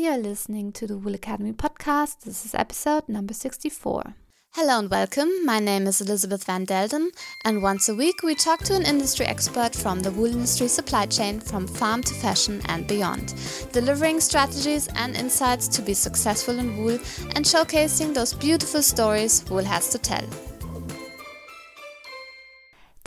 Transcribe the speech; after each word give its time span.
You're 0.00 0.16
listening 0.16 0.72
to 0.72 0.86
the 0.86 0.96
Wool 0.96 1.14
Academy 1.14 1.52
podcast. 1.52 2.20
This 2.20 2.46
is 2.46 2.54
episode 2.54 3.06
number 3.06 3.34
64. 3.34 4.14
Hello 4.52 4.78
and 4.78 4.90
welcome. 4.90 5.44
My 5.44 5.58
name 5.58 5.86
is 5.86 6.00
Elizabeth 6.00 6.44
Van 6.44 6.64
Delden, 6.64 7.08
and 7.44 7.62
once 7.62 7.86
a 7.90 7.94
week 7.94 8.22
we 8.22 8.34
talk 8.34 8.60
to 8.60 8.74
an 8.74 8.86
industry 8.86 9.26
expert 9.26 9.76
from 9.76 10.00
the 10.00 10.10
wool 10.10 10.32
industry 10.32 10.68
supply 10.68 11.04
chain 11.04 11.38
from 11.38 11.66
farm 11.66 12.02
to 12.04 12.14
fashion 12.14 12.62
and 12.64 12.86
beyond, 12.86 13.34
delivering 13.72 14.20
strategies 14.20 14.88
and 14.96 15.14
insights 15.18 15.68
to 15.68 15.82
be 15.82 15.92
successful 15.92 16.58
in 16.58 16.78
wool 16.78 16.98
and 17.36 17.44
showcasing 17.44 18.14
those 18.14 18.32
beautiful 18.32 18.80
stories 18.80 19.44
wool 19.50 19.62
has 19.62 19.90
to 19.90 19.98
tell. 19.98 20.24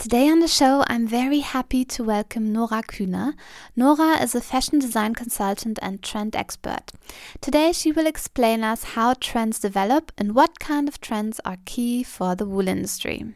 Today 0.04 0.28
on 0.28 0.40
the 0.40 0.48
show, 0.48 0.84
I'm 0.86 1.06
very 1.06 1.38
happy 1.38 1.82
to 1.86 2.04
welcome 2.04 2.52
Nora 2.52 2.82
Kühner. 2.82 3.32
Nora 3.74 4.22
is 4.22 4.34
a 4.34 4.42
fashion 4.42 4.78
design 4.78 5.14
consultant 5.14 5.78
and 5.80 6.02
trend 6.02 6.36
expert. 6.36 6.92
Today, 7.40 7.72
she 7.72 7.90
will 7.90 8.06
explain 8.06 8.62
us 8.62 8.84
how 8.84 9.14
trends 9.14 9.58
develop 9.58 10.12
and 10.18 10.34
what 10.34 10.60
kind 10.60 10.88
of 10.88 11.00
trends 11.00 11.40
are 11.46 11.56
key 11.64 12.02
for 12.02 12.34
the 12.34 12.44
wool 12.44 12.68
industry. 12.68 13.32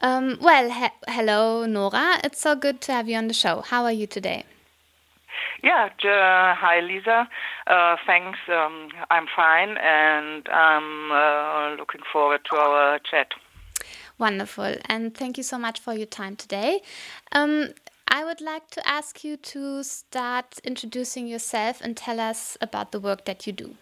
Um, 0.00 0.38
well, 0.40 0.70
he 0.70 0.88
hello, 1.06 1.66
Nora. 1.66 2.18
It's 2.24 2.40
so 2.40 2.56
good 2.56 2.80
to 2.80 2.92
have 2.92 3.06
you 3.06 3.18
on 3.18 3.28
the 3.28 3.34
show. 3.34 3.60
How 3.60 3.84
are 3.84 3.92
you 3.92 4.06
today? 4.06 4.44
Yeah, 5.62 5.90
uh, 6.02 6.54
hi 6.54 6.80
Lisa. 6.80 7.28
Uh, 7.66 7.96
thanks. 8.06 8.38
Um, 8.48 8.88
I'm 9.10 9.26
fine, 9.36 9.76
and 9.76 10.48
I'm 10.48 11.12
uh, 11.12 11.76
looking 11.76 12.00
forward 12.10 12.40
to 12.50 12.56
our 12.56 12.98
chat. 13.00 13.34
Wonderful. 14.20 14.76
And 14.84 15.14
thank 15.14 15.38
you 15.38 15.42
so 15.42 15.58
much 15.58 15.80
for 15.80 15.94
your 15.94 16.06
time 16.06 16.36
today. 16.36 16.82
Um, 17.32 17.70
I 18.06 18.22
would 18.22 18.42
like 18.42 18.68
to 18.72 18.86
ask 18.86 19.24
you 19.24 19.38
to 19.38 19.82
start 19.82 20.58
introducing 20.62 21.26
yourself 21.26 21.80
and 21.80 21.96
tell 21.96 22.20
us 22.20 22.58
about 22.60 22.92
the 22.92 23.00
work 23.00 23.24
that 23.24 23.46
you 23.46 23.54
do. 23.54 23.76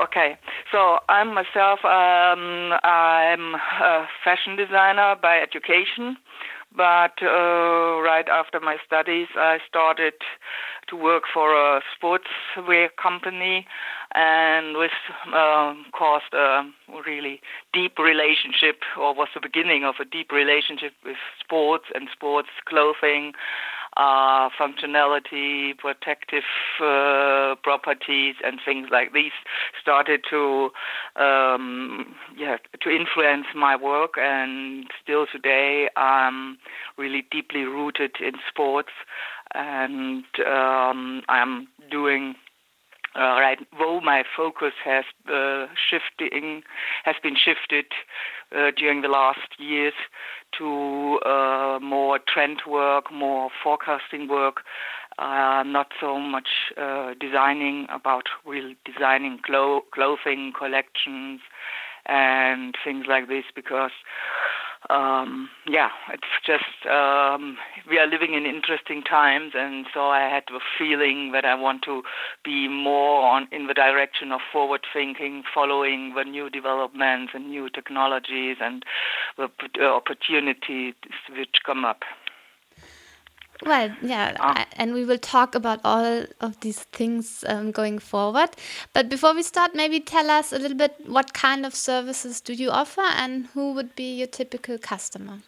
Okay, 0.00 0.36
so 0.72 0.98
I'm 1.08 1.32
myself, 1.32 1.82
um, 1.84 2.72
I'm 2.82 3.54
a 3.54 4.06
fashion 4.24 4.56
designer 4.56 5.14
by 5.22 5.38
education, 5.38 6.18
but 6.76 7.22
uh, 7.22 8.00
right 8.02 8.28
after 8.28 8.60
my 8.60 8.76
studies, 8.84 9.28
I 9.34 9.58
started 9.66 10.14
to 10.88 10.96
work 10.96 11.24
for 11.32 11.54
a 11.54 11.80
sportswear 11.90 12.88
company 13.00 13.66
and 14.14 14.76
with 14.76 14.92
um, 15.34 15.86
caused 15.92 16.32
a 16.32 16.62
really 17.04 17.40
deep 17.72 17.98
relationship, 17.98 18.80
or 18.98 19.14
was 19.14 19.28
the 19.34 19.40
beginning 19.40 19.84
of 19.84 19.96
a 20.00 20.04
deep 20.04 20.30
relationship 20.30 20.92
with 21.04 21.16
sports 21.42 21.86
and 21.94 22.08
sports 22.12 22.48
clothing, 22.68 23.32
uh, 23.96 24.48
functionality, 24.60 25.76
protective 25.78 26.44
uh, 26.82 27.54
properties, 27.62 28.34
and 28.44 28.60
things 28.64 28.88
like 28.90 29.12
these 29.12 29.32
started 29.80 30.20
to 30.30 30.70
um, 31.16 32.14
yeah 32.36 32.56
to 32.80 32.90
influence 32.90 33.46
my 33.54 33.76
work. 33.76 34.14
And 34.18 34.86
still 35.02 35.26
today, 35.30 35.88
I'm 35.96 36.58
really 36.98 37.26
deeply 37.30 37.62
rooted 37.62 38.16
in 38.20 38.34
sports, 38.48 38.92
and 39.54 40.24
um, 40.46 41.22
I'm 41.28 41.68
doing 41.90 42.34
uh, 43.16 43.40
right, 43.40 43.58
though 43.78 44.00
my 44.00 44.24
focus 44.36 44.72
has 44.84 45.04
uh, 45.32 45.66
shifting 45.88 46.62
has 47.04 47.16
been 47.22 47.34
shifted 47.34 47.86
uh, 48.54 48.70
during 48.76 49.00
the 49.00 49.08
last 49.08 49.58
years 49.58 49.94
to 50.58 51.18
uh, 51.26 51.78
more 51.80 52.18
trend 52.32 52.62
work, 52.66 53.12
more 53.12 53.50
forecasting 53.62 54.28
work, 54.28 54.62
uh, 55.18 55.62
not 55.66 55.88
so 56.00 56.18
much 56.18 56.48
uh, 56.76 57.14
designing 57.18 57.86
about 57.90 58.24
real 58.44 58.74
designing 58.84 59.38
clo- 59.44 59.82
clothing 59.92 60.52
collections 60.56 61.40
and 62.06 62.74
things 62.84 63.06
like 63.08 63.28
this 63.28 63.44
because 63.54 63.90
um, 64.90 65.48
yeah, 65.66 65.90
it's 66.12 66.22
just 66.44 66.86
um, 66.90 67.56
we 67.88 67.98
are 67.98 68.06
living 68.06 68.34
in 68.34 68.46
interesting 68.46 69.02
times, 69.02 69.52
and 69.54 69.86
so 69.92 70.08
I 70.08 70.20
had 70.28 70.44
the 70.48 70.60
feeling 70.78 71.32
that 71.32 71.44
I 71.44 71.54
want 71.54 71.82
to 71.82 72.02
be 72.44 72.68
more 72.68 73.22
on 73.26 73.48
in 73.50 73.66
the 73.66 73.74
direction 73.74 74.32
of 74.32 74.40
forward 74.52 74.82
thinking, 74.92 75.42
following 75.52 76.14
the 76.14 76.24
new 76.24 76.50
developments 76.50 77.32
and 77.34 77.48
new 77.48 77.68
technologies 77.68 78.56
and 78.60 78.84
the 79.36 79.48
opportunities 79.82 80.94
which 81.36 81.56
come 81.64 81.84
up. 81.84 82.02
Well, 83.64 83.94
yeah, 84.02 84.36
uh, 84.38 84.64
and 84.76 84.92
we 84.92 85.04
will 85.04 85.18
talk 85.18 85.54
about 85.54 85.80
all 85.84 86.24
of 86.40 86.60
these 86.60 86.80
things 86.84 87.42
um, 87.46 87.70
going 87.70 87.98
forward. 87.98 88.50
But 88.92 89.08
before 89.08 89.34
we 89.34 89.42
start, 89.42 89.74
maybe 89.74 90.00
tell 90.00 90.30
us 90.30 90.52
a 90.52 90.58
little 90.58 90.76
bit 90.76 90.94
what 91.06 91.32
kind 91.32 91.64
of 91.64 91.74
services 91.74 92.40
do 92.40 92.52
you 92.52 92.70
offer 92.70 93.00
and 93.00 93.46
who 93.54 93.72
would 93.72 93.94
be 93.94 94.16
your 94.18 94.26
typical 94.26 94.78
customer? 94.78 95.40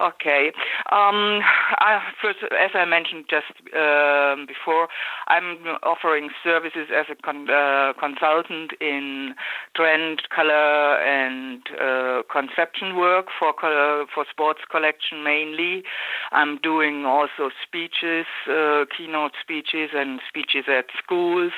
Okay. 0.00 0.52
Um, 0.92 1.40
I, 1.82 2.00
first, 2.22 2.38
as 2.52 2.70
I 2.74 2.84
mentioned 2.84 3.24
just 3.28 3.50
um, 3.74 4.46
before, 4.46 4.86
I'm 5.26 5.58
offering 5.82 6.30
services 6.44 6.86
as 6.94 7.06
a 7.10 7.16
con- 7.20 7.50
uh, 7.50 7.94
consultant 7.98 8.72
in 8.80 9.34
trend, 9.74 10.22
color, 10.34 11.02
and 11.02 11.62
uh, 11.80 12.22
conception 12.30 12.96
work 12.96 13.26
for 13.40 13.52
co- 13.52 14.06
for 14.14 14.24
sports 14.30 14.60
collection 14.70 15.24
mainly. 15.24 15.82
I'm 16.30 16.58
doing 16.62 17.04
also 17.04 17.50
speeches, 17.66 18.26
uh, 18.48 18.84
keynote 18.96 19.32
speeches, 19.40 19.90
and 19.94 20.20
speeches 20.28 20.66
at 20.68 20.86
schools 21.02 21.52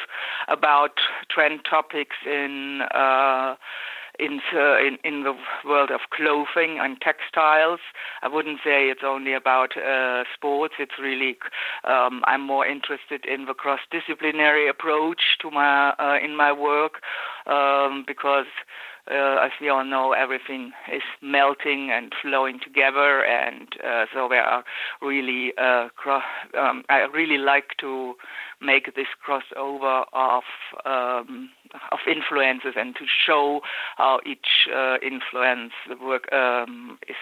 about 0.49 0.93
trend 1.31 1.61
topics 1.69 2.17
in 2.25 2.81
uh, 2.95 3.57
in, 4.21 4.41
uh, 4.55 4.79
in, 4.79 4.99
in 5.05 5.25
the 5.25 5.35
world 5.65 5.91
of 5.91 6.01
clothing 6.11 6.79
and 6.81 7.01
textiles. 7.01 7.81
I 8.23 8.29
wouldn't 8.29 8.59
say 8.63 8.89
it's 8.89 9.03
only 9.05 9.33
about 9.33 9.77
uh, 9.77 10.25
sports. 10.35 10.75
It's 10.79 10.99
really 11.01 11.37
um, 11.85 12.23
I'm 12.27 12.43
more 12.43 12.67
interested 12.67 13.25
in 13.25 13.47
the 13.47 13.55
cross-disciplinary 13.55 14.69
approach 14.69 15.39
to 15.41 15.51
my 15.51 15.91
uh, 15.99 16.19
in 16.23 16.37
my 16.37 16.53
work 16.53 17.03
um, 17.47 18.05
because 18.07 18.47
uh, 19.11 19.45
as 19.45 19.51
we 19.61 19.69
all 19.69 19.85
know, 19.85 20.13
everything 20.13 20.73
is 20.93 21.03
melting 21.21 21.91
and 21.93 22.13
flowing 22.23 22.61
together, 22.63 23.25
and 23.25 23.69
uh, 23.85 24.07
so 24.13 24.29
there 24.29 24.43
are 24.43 24.65
really, 25.03 25.53
uh, 25.59 25.89
cro- 25.97 26.21
um, 26.59 26.85
I 26.89 27.01
really 27.13 27.39
like 27.39 27.77
to 27.81 28.15
make 28.61 28.95
this 28.95 29.07
crossover 29.27 30.05
of 30.13 30.43
um, 30.85 31.51
of 31.93 31.99
influences 32.07 32.75
and 32.77 32.95
to 32.97 33.05
show 33.07 33.61
how 33.97 34.21
each 34.27 34.69
uh, 34.75 34.97
influence 35.03 35.73
work 36.03 36.33
um, 36.33 36.99
is 37.09 37.17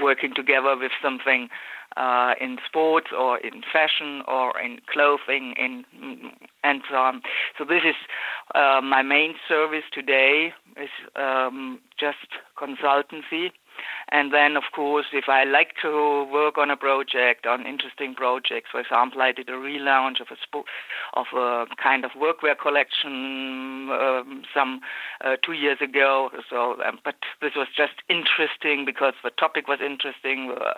working 0.00 0.34
together 0.34 0.76
with 0.76 0.92
something 1.02 1.48
uh, 1.98 2.34
in 2.40 2.58
sports 2.64 3.08
or 3.16 3.38
in 3.38 3.62
fashion 3.72 4.22
or 4.28 4.58
in 4.60 4.78
clothing 4.90 5.54
in, 5.58 5.84
and 6.62 6.82
so 6.88 6.96
on. 6.96 7.22
So 7.58 7.64
this 7.64 7.82
is 7.84 7.96
uh, 8.54 8.80
my 8.82 9.02
main 9.02 9.34
service 9.48 9.84
today 9.92 10.52
is 10.80 10.90
um, 11.16 11.80
just 11.98 12.38
consultancy 12.56 13.50
and 14.10 14.32
then, 14.32 14.56
of 14.56 14.64
course, 14.74 15.06
if 15.12 15.28
I 15.28 15.44
like 15.44 15.74
to 15.82 16.24
work 16.32 16.56
on 16.56 16.70
a 16.70 16.76
project, 16.76 17.46
on 17.46 17.66
interesting 17.66 18.14
projects, 18.14 18.70
for 18.70 18.80
example, 18.80 19.20
I 19.20 19.32
did 19.32 19.48
a 19.48 19.52
relaunch 19.52 20.20
of 20.20 20.28
a 20.30 20.36
spo- 20.36 20.64
of 21.14 21.26
a 21.36 21.66
kind 21.82 22.04
of 22.04 22.12
workwear 22.12 22.58
collection 22.58 23.90
um, 23.90 24.42
some 24.54 24.80
uh, 25.24 25.36
two 25.44 25.52
years 25.52 25.78
ago. 25.80 26.30
So, 26.48 26.80
um, 26.82 26.98
but 27.04 27.16
this 27.42 27.52
was 27.54 27.68
just 27.76 27.94
interesting 28.08 28.84
because 28.84 29.14
the 29.22 29.30
topic 29.30 29.68
was 29.68 29.80
interesting. 29.84 30.56
Uh, 30.58 30.74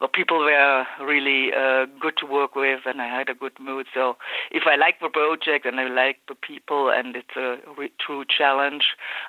the 0.00 0.08
people 0.08 0.38
were 0.38 0.84
really 1.02 1.52
uh, 1.52 1.86
good 2.00 2.14
to 2.18 2.26
work 2.26 2.54
with, 2.54 2.80
and 2.86 3.02
I 3.02 3.06
had 3.06 3.28
a 3.28 3.34
good 3.34 3.58
mood. 3.60 3.86
So, 3.92 4.16
if 4.50 4.64
I 4.66 4.76
like 4.76 5.00
the 5.00 5.08
project 5.08 5.66
and 5.66 5.80
I 5.80 5.88
like 5.88 6.18
the 6.28 6.34
people, 6.34 6.90
and 6.90 7.16
it's 7.16 7.36
a 7.36 7.56
re- 7.76 7.92
true 8.00 8.24
challenge, 8.26 8.84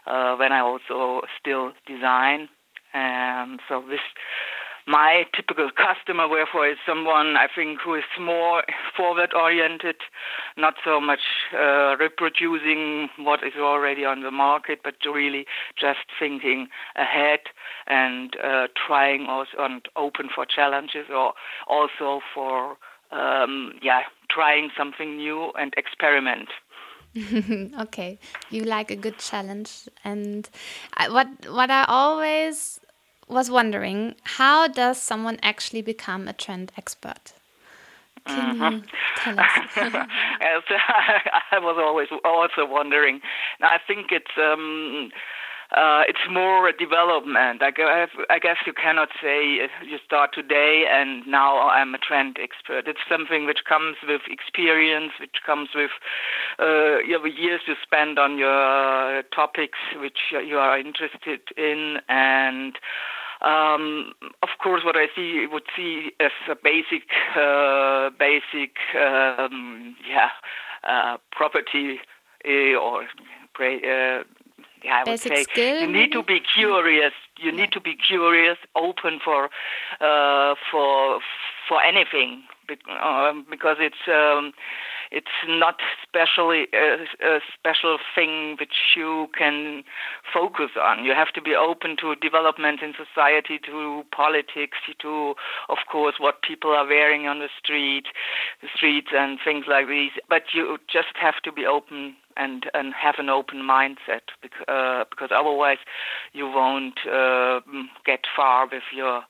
uh, 0.05 0.35
then 0.35 0.51
I 0.51 0.59
also 0.59 1.25
still 1.39 1.71
design. 1.87 2.49
And 2.93 3.59
so 3.67 3.83
this, 3.89 3.99
my 4.87 5.25
typical 5.35 5.69
customer, 5.69 6.27
therefore, 6.27 6.67
is 6.67 6.77
someone 6.85 7.35
I 7.37 7.47
think 7.53 7.79
who 7.81 7.95
is 7.95 8.03
more 8.19 8.63
forward 8.97 9.33
oriented, 9.33 9.97
not 10.57 10.75
so 10.83 10.99
much 10.99 11.19
uh, 11.53 11.95
reproducing 11.97 13.09
what 13.17 13.43
is 13.43 13.53
already 13.59 14.05
on 14.05 14.21
the 14.21 14.31
market, 14.31 14.79
but 14.83 14.95
really 15.05 15.45
just 15.79 15.99
thinking 16.17 16.67
ahead 16.95 17.39
and 17.87 18.35
uh, 18.43 18.67
trying 18.87 19.27
also 19.27 19.51
and 19.59 19.87
open 19.95 20.29
for 20.33 20.45
challenges 20.45 21.05
or 21.13 21.33
also 21.67 22.21
for 22.33 22.77
um, 23.11 23.73
yeah 23.81 24.01
trying 24.29 24.69
something 24.77 25.17
new 25.17 25.51
and 25.59 25.73
experiment. 25.77 26.49
okay, 27.79 28.19
you 28.49 28.63
like 28.63 28.91
a 28.91 28.95
good 28.95 29.17
challenge, 29.17 29.89
and 30.03 30.49
I, 30.95 31.09
what 31.09 31.27
what 31.49 31.71
I 31.71 31.85
always 31.87 32.79
was 33.27 33.49
wondering, 33.49 34.15
how 34.23 34.67
does 34.67 35.01
someone 35.01 35.39
actually 35.41 35.81
become 35.81 36.27
a 36.27 36.33
trend 36.33 36.71
expert? 36.77 37.33
Can 38.25 38.57
mm-hmm. 38.57 38.75
you 38.75 38.83
tell 39.17 39.39
us? 39.39 39.45
I 41.51 41.59
was 41.59 41.77
always 41.79 42.07
also 42.25 42.65
wondering. 42.65 43.21
I 43.61 43.77
think 43.87 44.11
it's. 44.11 44.37
Um, 44.37 45.11
uh, 45.75 46.01
it's 46.07 46.25
more 46.31 46.67
a 46.67 46.75
development. 46.75 47.61
I 47.61 47.69
guess, 47.69 48.09
I 48.29 48.39
guess 48.39 48.57
you 48.65 48.73
cannot 48.73 49.09
say 49.21 49.67
you 49.85 49.97
start 50.03 50.31
today 50.33 50.85
and 50.89 51.25
now 51.27 51.69
I'm 51.69 51.93
a 51.93 51.99
trend 51.99 52.37
expert. 52.41 52.87
It's 52.87 52.99
something 53.07 53.45
which 53.45 53.65
comes 53.67 53.97
with 54.07 54.21
experience, 54.27 55.13
which 55.19 55.37
comes 55.45 55.69
with 55.75 55.91
uh, 56.57 56.99
you 56.99 57.23
years 57.27 57.61
you 57.67 57.75
spend 57.83 58.17
on 58.17 58.39
your 58.39 59.21
topics 59.35 59.77
which 59.95 60.17
you 60.31 60.57
are 60.57 60.77
interested 60.77 61.41
in 61.57 61.97
and. 62.09 62.77
Um, 63.41 64.11
of 64.43 64.49
course, 64.61 64.83
what 64.83 64.97
I 64.97 65.07
see 65.15 65.47
would 65.49 65.63
see 65.73 66.11
as 66.19 66.31
a 66.49 66.55
basic, 66.61 67.03
uh, 67.37 68.09
basic, 68.19 68.75
um, 68.99 69.95
yeah, 70.05 70.27
uh, 70.83 71.15
property 71.31 72.01
uh, 72.45 72.75
or 72.75 73.03
uh, 73.03 74.23
yeah, 74.83 75.03
I 75.05 75.09
would 75.09 75.19
say 75.19 75.43
skill, 75.43 75.81
you 75.81 75.87
need 75.87 76.11
to 76.13 76.23
be 76.23 76.39
curious. 76.39 77.13
You 77.37 77.51
need 77.51 77.71
to 77.71 77.81
be 77.81 77.95
curious, 77.95 78.57
open 78.75 79.19
for 79.23 79.49
uh, 80.01 80.55
for 80.71 81.19
for 81.67 81.81
anything, 81.81 82.43
um, 83.01 83.45
because 83.49 83.77
it's 83.79 84.07
um, 84.07 84.53
it's 85.11 85.27
not 85.47 85.79
specially 86.03 86.67
a, 86.73 87.05
a, 87.25 87.39
special 87.57 87.97
thing 88.13 88.57
which 88.59 88.93
you 88.95 89.27
can 89.37 89.83
focus 90.31 90.71
on. 90.79 91.03
You 91.03 91.13
have 91.13 91.29
to 91.33 91.41
be 91.41 91.55
open 91.55 91.97
to 92.01 92.15
development 92.15 92.81
in 92.81 92.93
society, 92.93 93.59
to 93.65 94.03
politics, 94.15 94.77
to, 95.01 95.33
of 95.67 95.77
course, 95.91 96.15
what 96.19 96.41
people 96.43 96.71
are 96.71 96.85
wearing 96.85 97.27
on 97.27 97.39
the 97.39 97.49
street, 97.61 98.05
the 98.61 98.67
streets, 98.75 99.09
and 99.13 99.39
things 99.43 99.65
like 99.67 99.87
these. 99.87 100.11
But 100.29 100.53
you 100.53 100.77
just 100.91 101.17
have 101.19 101.41
to 101.43 101.51
be 101.51 101.65
open 101.65 102.15
and 102.39 102.65
and 102.73 102.93
have 102.93 103.15
an 103.19 103.29
open 103.29 103.59
mindset 103.59 104.25
because, 104.41 104.65
uh, 104.67 105.03
because 105.09 105.29
otherwise 105.31 105.77
you 106.33 106.45
won't 106.47 106.99
uh, 107.05 107.59
get 108.05 108.21
far 108.35 108.67
with 108.71 108.83
your 108.95 109.23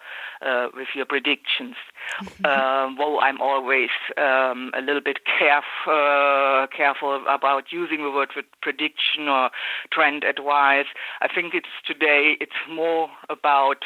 uh, 0.46 0.68
with 0.74 0.88
your 0.96 1.06
predictions. 1.06 1.76
Mm-hmm. 2.22 2.46
Um, 2.46 2.98
well, 2.98 3.20
I'm 3.22 3.42
always 3.42 3.90
um, 4.18 4.72
a 4.74 4.82
little 4.82 5.02
bit 5.02 5.20
caref- 5.26 5.88
uh, 5.88 6.68
careful 6.68 7.24
about 7.28 7.72
using 7.72 8.04
the 8.04 8.12
word 8.12 8.30
prediction 8.62 9.28
or 9.28 9.50
trend 9.92 10.24
advice. 10.24 10.88
I 11.22 11.28
think 11.28 11.54
it's 11.54 11.68
today 11.86 12.38
it's 12.40 12.52
more 12.70 13.10
about 13.30 13.86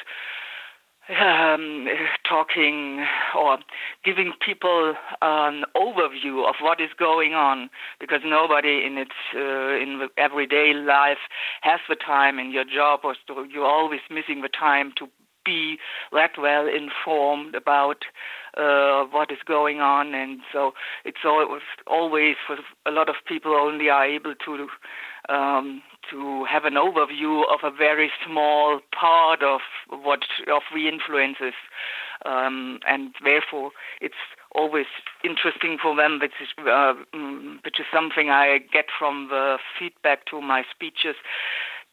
um, 1.10 1.88
talking 2.28 3.06
or 3.38 3.58
giving 4.06 4.34
people 4.44 4.96
an 5.22 5.64
overview 5.76 6.48
of 6.48 6.56
what 6.62 6.80
is 6.80 6.90
going 6.98 7.34
on 7.34 7.70
because 8.00 8.22
nobody 8.26 8.86
in 8.86 8.98
its 8.98 9.12
uh, 9.36 9.76
in 9.76 10.08
everyday 10.18 10.74
life 10.74 11.18
has 11.62 11.80
the 11.90 11.96
time 11.96 12.40
in 12.40 12.52
your 12.52 12.64
job 12.64 13.02
or 13.04 13.16
so 13.28 13.44
you're 13.44 13.66
always 13.66 14.02
missing 14.10 14.42
the 14.42 14.50
time 14.50 14.94
to 14.98 15.08
be 15.46 15.78
that 16.12 16.32
well 16.38 16.68
informed 16.68 17.56
about 17.56 18.06
uh, 18.58 19.04
what 19.06 19.32
is 19.32 19.40
going 19.46 19.80
on. 19.80 20.14
And 20.14 20.40
so 20.52 20.72
it's 21.06 21.26
always 21.26 21.62
always 21.88 22.36
for 22.46 22.58
a 22.86 22.92
lot 22.92 23.10
of 23.10 23.16
people 23.28 23.54
only 23.54 23.90
are 23.90 24.06
able 24.06 24.36
to 24.46 24.68
um, 25.34 25.82
to 26.12 26.46
have 26.46 26.66
an 26.66 26.74
overview 26.74 27.44
of 27.52 27.60
a 27.64 27.76
very 27.76 28.12
small 28.26 28.80
part 28.98 29.42
of 29.44 29.62
what 29.90 30.22
of 30.52 30.64
the 30.74 30.88
influences, 30.88 31.54
um, 32.26 32.80
and 32.88 33.14
therefore 33.24 33.72
it's 34.02 34.16
always 34.54 34.86
interesting 35.24 35.78
for 35.82 35.96
them, 35.96 36.20
which 36.22 36.34
is 36.42 36.50
uh, 36.60 36.94
mm, 37.14 37.64
which 37.64 37.80
is 37.80 37.86
something 37.94 38.30
I 38.30 38.60
get 38.72 38.86
from 38.98 39.28
the 39.30 39.58
feedback 39.78 40.26
to 40.28 40.42
my 40.42 40.64
speeches. 40.74 41.16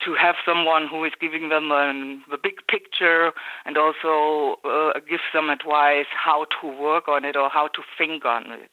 To 0.06 0.14
have 0.14 0.36
someone 0.46 0.88
who 0.88 1.04
is 1.04 1.12
giving 1.20 1.50
them 1.50 1.68
the 1.68 2.38
big 2.42 2.66
picture 2.68 3.32
and 3.66 3.76
also 3.76 4.56
uh, 4.64 4.98
gives 5.00 5.28
them 5.34 5.50
advice 5.50 6.06
how 6.08 6.46
to 6.62 6.68
work 6.68 7.06
on 7.06 7.26
it 7.26 7.36
or 7.36 7.50
how 7.50 7.68
to 7.68 7.82
think 7.98 8.24
on 8.24 8.50
it. 8.50 8.70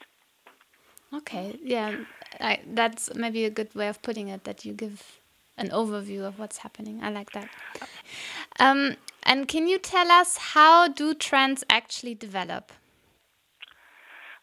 Okay, 1.14 1.58
yeah, 1.62 1.96
I, 2.40 2.60
that's 2.68 3.14
maybe 3.16 3.46
a 3.46 3.50
good 3.50 3.74
way 3.76 3.88
of 3.88 4.02
putting 4.02 4.28
it. 4.30 4.44
That 4.44 4.66
you 4.66 4.74
give 4.74 5.20
an 5.58 5.70
overview 5.70 6.22
of 6.22 6.40
what's 6.40 6.60
happening. 6.60 7.00
I 7.02 7.10
like 7.10 7.32
that. 7.32 7.50
Um, 8.60 8.96
and 9.24 9.48
can 9.48 9.68
you 9.68 9.78
tell 9.78 10.12
us 10.12 10.38
how 10.38 10.88
do 10.88 11.14
trends 11.14 11.64
actually 11.70 12.16
develop? 12.16 12.72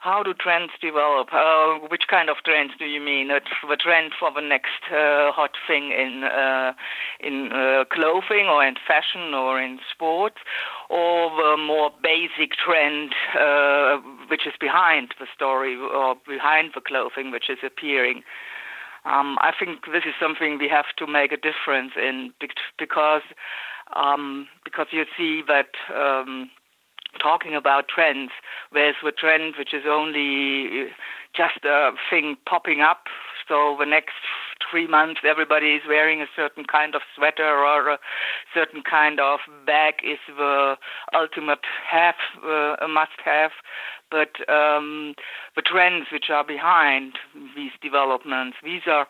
How 0.05 0.23
do 0.23 0.35
trends 0.35 0.73
develop? 0.83 1.29
Uh, 1.33 1.79
which 1.89 2.09
kind 2.11 2.29
of 2.29 2.37
trends 2.45 2.73
do 2.79 2.85
you 2.85 3.01
mean? 3.01 3.29
The 3.29 3.77
trend 3.77 4.13
for 4.21 4.31
the 4.31 4.43
next 4.43 4.85
uh, 4.93 5.33
hot 5.33 5.53
thing 5.67 5.93
in 5.93 6.25
uh, 6.25 6.75
in 7.21 7.51
uh, 7.51 7.85
clothing 7.91 8.45
or 8.45 8.63
in 8.63 8.75
fashion 8.87 9.33
or 9.33 9.59
in 9.59 9.79
sports, 9.91 10.37
or 10.91 11.31
the 11.31 11.57
more 11.57 11.91
basic 12.03 12.53
trend 12.53 13.15
uh, 13.41 13.97
which 14.29 14.47
is 14.47 14.53
behind 14.61 15.15
the 15.19 15.27
story 15.35 15.75
or 15.75 16.17
behind 16.29 16.73
the 16.75 16.83
clothing 16.83 17.31
which 17.31 17.49
is 17.49 17.61
appearing? 17.65 18.23
Um, 19.05 19.37
I 19.41 19.53
think 19.59 19.87
this 19.87 20.05
is 20.07 20.15
something 20.21 20.59
we 20.59 20.69
have 20.69 20.87
to 20.97 21.07
make 21.07 21.33
a 21.33 21.37
difference 21.37 21.93
in 21.97 22.33
because 22.79 23.23
um, 23.95 24.49
because 24.65 24.87
you 24.93 25.05
see 25.17 25.43
that 25.47 25.77
um, 25.95 26.51
talking 27.21 27.55
about 27.55 27.89
trends, 27.89 28.31
there's 28.73 28.97
the 29.03 29.13
trend 29.13 29.55
which 29.59 29.75
is 29.75 29.85
only 29.87 30.89
just 31.37 31.65
a 31.65 31.93
thing 32.11 32.37
popping 32.47 32.81
up. 32.81 33.05
So 33.47 33.77
the 33.79 33.87
next 33.87 34.15
three 34.75 34.89
months, 34.89 35.21
everybody 35.25 35.77
is 35.79 35.83
wearing 35.87 36.21
a 36.21 36.27
certain 36.35 36.65
kind 36.65 36.97
of 36.97 37.03
sweater 37.15 37.47
or 37.47 37.91
a 37.91 37.99
certain 38.53 38.83
kind 38.83 39.21
of 39.21 39.39
bag 39.65 39.95
is 40.03 40.19
the 40.27 40.75
ultimate 41.15 41.61
have, 41.89 42.17
uh, 42.45 42.75
a 42.83 42.89
must-have. 42.89 43.53
But 44.11 44.35
um, 44.51 45.15
the 45.55 45.63
trends 45.63 46.07
which 46.13 46.25
are 46.29 46.45
behind 46.45 47.13
these 47.55 47.71
developments, 47.81 48.57
these 48.65 48.83
are 48.89 49.07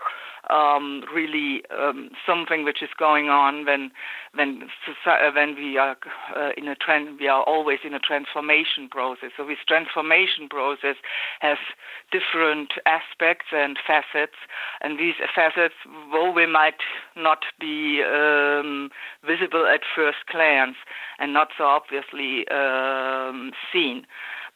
um, 0.50 1.04
really 1.14 1.62
um, 1.70 2.10
something 2.26 2.64
which 2.64 2.82
is 2.82 2.90
going 2.98 3.28
on 3.28 3.64
when 3.64 3.90
when 4.34 4.68
when 5.34 5.54
we 5.54 5.78
are 5.78 5.96
uh, 6.36 6.50
in 6.56 6.68
a 6.68 6.74
trend. 6.74 7.18
We 7.20 7.28
are 7.28 7.42
always 7.42 7.80
in 7.84 7.94
a 7.94 7.98
transformation 7.98 8.88
process. 8.90 9.30
So 9.36 9.46
this 9.46 9.58
transformation 9.66 10.48
process 10.48 10.96
has 11.40 11.58
different 12.10 12.72
aspects 12.86 13.46
and 13.52 13.78
facets, 13.86 14.36
and 14.80 14.98
these 14.98 15.14
facets, 15.34 15.74
though 16.12 16.32
they 16.34 16.46
might 16.46 16.82
not 17.16 17.44
be 17.60 18.02
um, 18.02 18.90
visible 19.24 19.66
at 19.66 19.80
first 19.94 20.18
glance 20.30 20.76
and 21.18 21.32
not 21.32 21.48
so 21.56 21.64
obviously 21.64 22.46
um, 22.48 23.52
seen, 23.72 24.06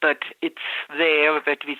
but 0.00 0.18
it's 0.42 0.56
there 0.96 1.40
that 1.46 1.58
we 1.66 1.76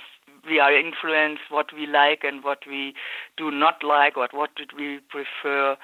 we 0.46 0.58
are 0.58 0.76
influenced 0.76 1.42
what 1.50 1.72
we 1.72 1.86
like 1.86 2.24
and 2.24 2.44
what 2.44 2.60
we 2.66 2.94
do 3.36 3.50
not 3.50 3.82
like, 3.82 4.16
or 4.16 4.28
what 4.32 4.54
did 4.56 4.70
we 4.76 5.00
prefer 5.08 5.76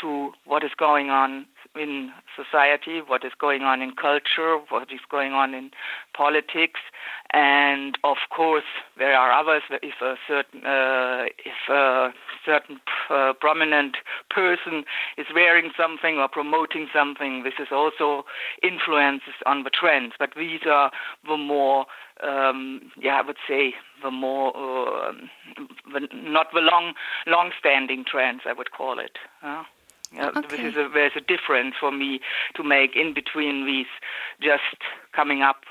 to 0.00 0.32
what 0.44 0.64
is 0.64 0.72
going 0.76 1.10
on 1.10 1.46
in 1.76 2.10
society, 2.34 3.00
what 3.06 3.24
is 3.24 3.32
going 3.38 3.62
on 3.62 3.80
in 3.80 3.92
culture, 3.92 4.58
what 4.70 4.90
is 4.90 5.00
going 5.08 5.32
on 5.32 5.54
in 5.54 5.70
politics, 6.16 6.80
and 7.32 7.96
of 8.02 8.16
course 8.34 8.64
there 8.98 9.14
are 9.14 9.30
others. 9.30 9.62
If 9.70 10.00
a 10.02 10.16
certain 10.26 10.66
uh, 10.66 11.26
if 11.38 11.70
a 11.70 12.12
certain 12.44 12.80
uh, 13.08 13.34
prominent 13.40 13.96
person 14.30 14.84
is 15.16 15.26
wearing 15.34 15.70
something 15.76 16.16
or 16.18 16.28
promoting 16.28 16.88
something, 16.92 17.44
this 17.44 17.54
is 17.60 17.68
also 17.70 18.24
influences 18.62 19.34
on 19.46 19.62
the 19.62 19.70
trends. 19.70 20.14
But 20.18 20.30
these 20.36 20.60
are 20.66 20.90
the 21.26 21.36
more 21.36 21.86
um, 22.22 22.90
yeah, 23.00 23.20
I 23.22 23.26
would 23.26 23.36
say 23.48 23.74
the 24.02 24.10
more 24.10 24.56
uh, 24.56 25.12
the, 25.92 26.08
not 26.12 26.48
the 26.52 26.60
long 26.60 26.94
long-standing 27.26 28.04
trends, 28.10 28.42
I 28.46 28.52
would 28.52 28.72
call 28.72 28.98
it. 28.98 29.18
Uh, 29.42 29.64
yeah, 30.12 30.30
okay. 30.36 30.48
This 30.48 30.60
is 30.60 30.76
a, 30.76 30.88
there's 30.92 31.12
a 31.16 31.20
difference 31.20 31.74
for 31.78 31.92
me 31.92 32.20
to 32.56 32.64
make 32.64 32.96
in 32.96 33.14
between 33.14 33.66
these 33.66 33.86
just 34.40 34.82
coming 35.14 35.42
up 35.42 35.62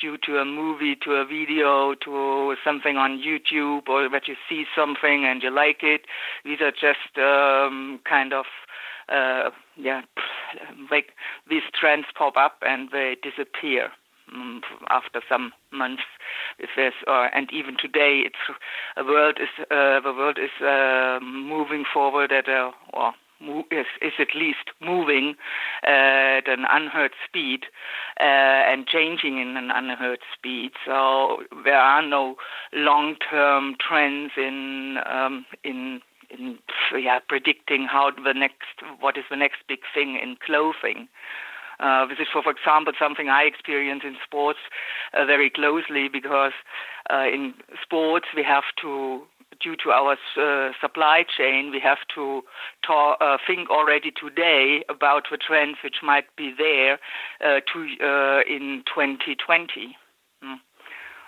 due 0.00 0.16
to 0.24 0.38
a 0.38 0.44
movie, 0.44 0.96
to 1.04 1.12
a 1.12 1.26
video, 1.26 1.94
to 1.94 2.56
something 2.64 2.96
on 2.96 3.22
YouTube, 3.22 3.88
or 3.88 4.08
that 4.08 4.26
you 4.26 4.34
see 4.48 4.64
something 4.74 5.26
and 5.26 5.42
you 5.42 5.50
like 5.50 5.82
it. 5.82 6.02
These 6.44 6.60
are 6.60 6.72
just 6.72 7.18
um, 7.18 8.00
kind 8.08 8.32
of 8.32 8.46
uh, 9.08 9.50
yeah, 9.76 10.02
like 10.90 11.12
these 11.48 11.62
trends 11.78 12.06
pop 12.16 12.36
up 12.36 12.58
and 12.62 12.88
they 12.90 13.16
disappear 13.22 13.90
after 14.88 15.20
some 15.28 15.52
months. 15.70 16.02
If 16.58 16.70
there's, 16.76 16.94
uh, 17.06 17.28
and 17.32 17.50
even 17.52 17.76
today, 17.76 18.22
it's 18.24 18.58
a 18.96 19.04
world 19.04 19.38
is 19.40 19.48
uh, 19.70 20.00
the 20.00 20.12
world 20.12 20.38
is 20.38 20.62
uh, 20.64 21.18
moving 21.22 21.84
forward 21.92 22.32
at 22.32 22.48
a 22.48 22.70
or 22.92 23.12
is, 23.70 23.86
is 24.00 24.12
at 24.18 24.34
least 24.34 24.70
moving 24.80 25.34
at 25.82 26.46
an 26.48 26.64
unheard 26.68 27.12
speed 27.26 27.64
uh, 28.20 28.22
and 28.22 28.86
changing 28.86 29.40
in 29.40 29.56
an 29.56 29.70
unheard 29.70 30.20
speed. 30.32 30.72
So 30.86 31.42
there 31.64 31.78
are 31.78 32.06
no 32.06 32.36
long-term 32.72 33.76
trends 33.80 34.32
in 34.36 34.98
um, 35.06 35.44
in 35.64 36.00
in 36.30 36.58
yeah 36.98 37.18
predicting 37.28 37.86
how 37.86 38.10
the 38.10 38.34
next 38.34 38.82
what 39.00 39.16
is 39.16 39.24
the 39.30 39.36
next 39.36 39.58
big 39.68 39.80
thing 39.94 40.18
in 40.22 40.36
clothing. 40.44 41.08
Uh, 41.82 42.06
this 42.06 42.18
is, 42.20 42.28
for, 42.32 42.42
for 42.42 42.52
example, 42.52 42.92
something 42.98 43.28
I 43.28 43.42
experience 43.42 44.02
in 44.04 44.16
sports 44.24 44.60
uh, 45.12 45.24
very 45.24 45.50
closely 45.50 46.08
because 46.08 46.52
uh, 47.10 47.26
in 47.26 47.54
sports 47.82 48.26
we 48.36 48.44
have 48.44 48.64
to 48.82 49.22
due 49.60 49.76
to 49.76 49.90
our 49.90 50.16
uh, 50.36 50.72
supply 50.80 51.24
chain, 51.36 51.70
we 51.70 51.80
have 51.80 51.98
to 52.14 52.42
talk, 52.86 53.18
uh, 53.20 53.36
think 53.46 53.70
already 53.70 54.10
today 54.10 54.84
about 54.88 55.24
the 55.30 55.36
trends 55.36 55.78
which 55.84 55.96
might 56.02 56.24
be 56.36 56.52
there 56.56 56.98
uh, 57.44 57.60
to, 57.72 57.86
uh, 58.02 58.40
in 58.48 58.82
2020. 58.86 59.96
Mm. 60.42 60.58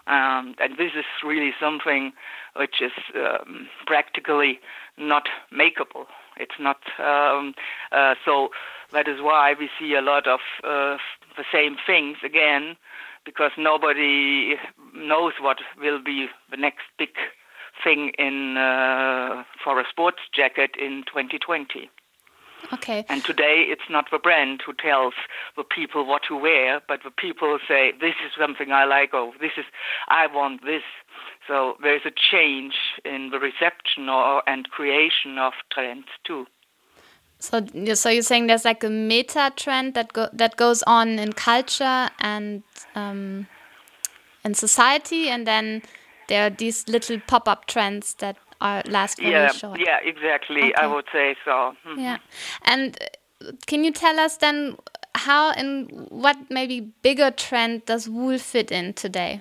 Um, 0.07 0.55
and 0.59 0.77
this 0.77 0.93
is 0.97 1.05
really 1.25 1.53
something 1.61 2.13
which 2.57 2.81
is 2.81 2.93
um, 3.15 3.69
practically 3.87 4.61
not 4.99 5.25
makeable. 5.53 6.07
It's 6.37 6.59
not 6.59 6.79
um, 6.99 7.55
uh, 7.93 8.15
so. 8.25 8.51
That 8.93 9.09
is 9.09 9.21
why 9.21 9.55
we 9.59 9.69
see 9.79 9.95
a 9.95 10.01
lot 10.01 10.29
of 10.29 10.41
uh, 10.63 10.99
the 11.37 11.45
same 11.53 11.77
things 11.85 12.19
again, 12.25 12.77
because 13.25 13.51
nobody 13.59 14.55
knows 14.95 15.33
what 15.41 15.59
will 15.81 16.01
be 16.01 16.29
the 16.51 16.57
next 16.57 16.85
big 16.97 17.11
thing 17.83 18.13
in 18.19 18.57
uh, 18.57 19.43
for 19.63 19.81
a 19.81 19.85
sports 19.91 20.21
jacket 20.33 20.73
in 20.79 21.03
2020. 21.07 21.91
Okay. 22.73 23.05
And 23.09 23.23
today 23.23 23.67
it's 23.69 23.91
not 23.91 24.07
the 24.11 24.19
brand 24.19 24.63
who 24.65 24.73
tells 24.73 25.15
the 25.57 25.65
people 25.65 26.07
what 26.07 26.23
to 26.29 26.37
wear, 26.37 26.81
but 26.89 27.01
the 27.05 27.11
people 27.11 27.59
say, 27.67 27.93
this 28.01 28.15
is 28.25 28.33
something 28.39 28.73
I 28.73 28.85
like, 28.85 29.13
or 29.13 29.33
this 29.41 29.53
is, 29.57 29.65
I 30.09 30.27
want 30.27 30.65
this. 30.65 30.83
So 31.47 31.77
there's 31.83 32.03
a 32.07 32.13
change 32.31 32.75
in 33.05 33.31
the 33.31 33.39
reception 33.39 34.09
or, 34.09 34.43
and 34.49 34.69
creation 34.71 35.39
of 35.39 35.53
trends 35.71 36.07
too. 36.27 36.47
So, 37.39 37.67
so 37.95 38.09
you're 38.09 38.23
saying 38.23 38.47
there's 38.47 38.65
like 38.65 38.83
a 38.85 38.91
meta 38.91 39.53
trend 39.55 39.95
that 39.95 40.13
go, 40.13 40.29
that 40.33 40.57
goes 40.57 40.83
on 40.85 41.19
in 41.19 41.35
culture 41.35 42.09
and 42.21 42.63
um, 42.95 43.47
in 44.45 44.55
society, 44.55 45.29
and 45.29 45.47
then 45.47 45.83
there 46.29 46.47
are 46.47 46.51
these 46.51 46.89
little 46.89 47.21
pop-up 47.27 47.67
trends 47.67 48.15
that 48.15 48.37
are 48.63 48.83
last 48.87 49.19
very 49.19 49.33
yeah, 49.33 49.53
short. 49.53 49.79
Yeah, 49.79 49.99
exactly. 50.03 50.63
Okay. 50.63 50.75
I 50.75 50.87
would 50.87 51.05
say 51.13 51.37
so. 51.45 51.77
Mm 51.85 51.97
-hmm. 51.97 52.01
Yeah, 52.01 52.19
and 52.63 52.97
uh, 53.01 53.53
can 53.67 53.85
you 53.85 53.93
tell 53.93 54.19
us 54.19 54.39
then 54.39 54.77
how 55.27 55.51
and 55.51 55.91
what 56.11 56.37
maybe 56.49 56.93
bigger 57.03 57.31
trend 57.31 57.85
does 57.85 58.09
wool 58.09 58.39
fit 58.39 58.71
in 58.71 58.95
today? 58.95 59.41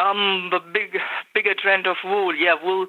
Um, 0.00 0.48
the 0.50 0.60
big, 0.60 0.96
bigger 1.34 1.54
trend 1.54 1.86
of 1.86 1.96
wool. 2.04 2.34
Yeah, 2.34 2.54
wool. 2.62 2.86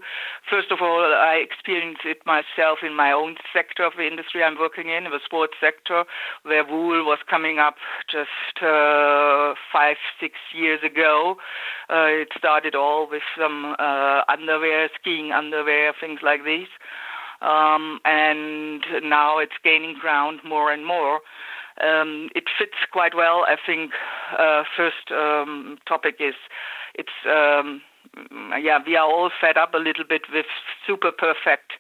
First 0.50 0.72
of 0.72 0.80
all, 0.82 1.02
I 1.02 1.44
experienced 1.44 2.02
it 2.06 2.20
myself 2.26 2.80
in 2.86 2.96
my 2.96 3.12
own 3.12 3.36
sector 3.54 3.84
of 3.84 3.94
the 3.98 4.08
industry 4.08 4.44
I'm 4.44 4.58
working 4.58 4.90
in, 4.90 5.04
the 5.04 5.20
sports 5.26 5.54
sector, 5.60 6.06
where 6.44 6.64
wool 6.64 7.04
was 7.04 7.20
coming 7.30 7.60
up 7.60 7.76
just 8.10 8.64
uh, 8.64 9.56
five, 9.74 9.98
six 10.20 10.36
years 10.54 10.80
ago. 10.84 11.36
Uh, 11.90 12.24
it 12.24 12.30
started 12.38 12.76
all 12.76 13.10
with 13.10 13.24
some 13.38 13.76
uh, 13.78 14.22
underwear, 14.30 14.90
skiing 15.00 15.32
underwear, 15.32 15.94
things 16.00 16.20
like 16.24 16.46
these. 16.46 16.72
Um, 17.42 18.00
and 18.06 18.86
now 19.04 19.40
it's 19.40 19.58
gaining 19.64 19.96
ground 20.00 20.40
more 20.46 20.72
and 20.72 20.86
more. 20.86 21.20
Um, 21.82 22.30
it 22.36 22.44
fits 22.58 22.78
quite 22.92 23.16
well. 23.16 23.44
I 23.48 23.56
think 23.66 23.92
uh, 24.38 24.64
first 24.78 25.12
um, 25.12 25.78
topic 25.88 26.16
is 26.20 26.36
it's 26.96 27.10
um, 27.26 27.82
yeah 28.62 28.80
we 28.86 28.96
are 28.96 29.08
all 29.08 29.30
fed 29.40 29.58
up 29.58 29.74
a 29.74 29.78
little 29.78 30.04
bit 30.08 30.24
with 30.34 30.46
super 30.86 31.12
perfect 31.12 31.74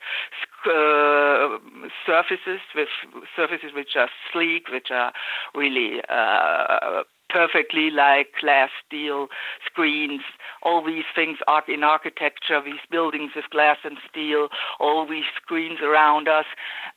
uh, 0.66 1.58
surfaces 2.06 2.62
with 2.76 2.90
surfaces 3.36 3.72
which 3.76 3.96
are 3.96 4.10
sleek 4.32 4.70
which 4.70 4.92
are 4.92 5.12
really 5.56 6.02
uh, 6.10 7.04
perfectly 7.32 7.90
like 7.90 8.28
glass 8.42 8.70
steel 8.86 9.28
screens. 9.66 10.22
All 10.64 10.84
these 10.86 11.06
things 11.16 11.38
are 11.48 11.64
in 11.68 11.84
architecture 11.84 12.62
these 12.64 12.84
buildings 12.90 13.32
with 13.36 13.46
glass 13.50 13.78
and 13.84 13.98
steel 14.10 14.50
all 14.80 15.08
these 15.08 15.26
screens 15.42 15.80
around 15.82 16.28
us. 16.28 16.46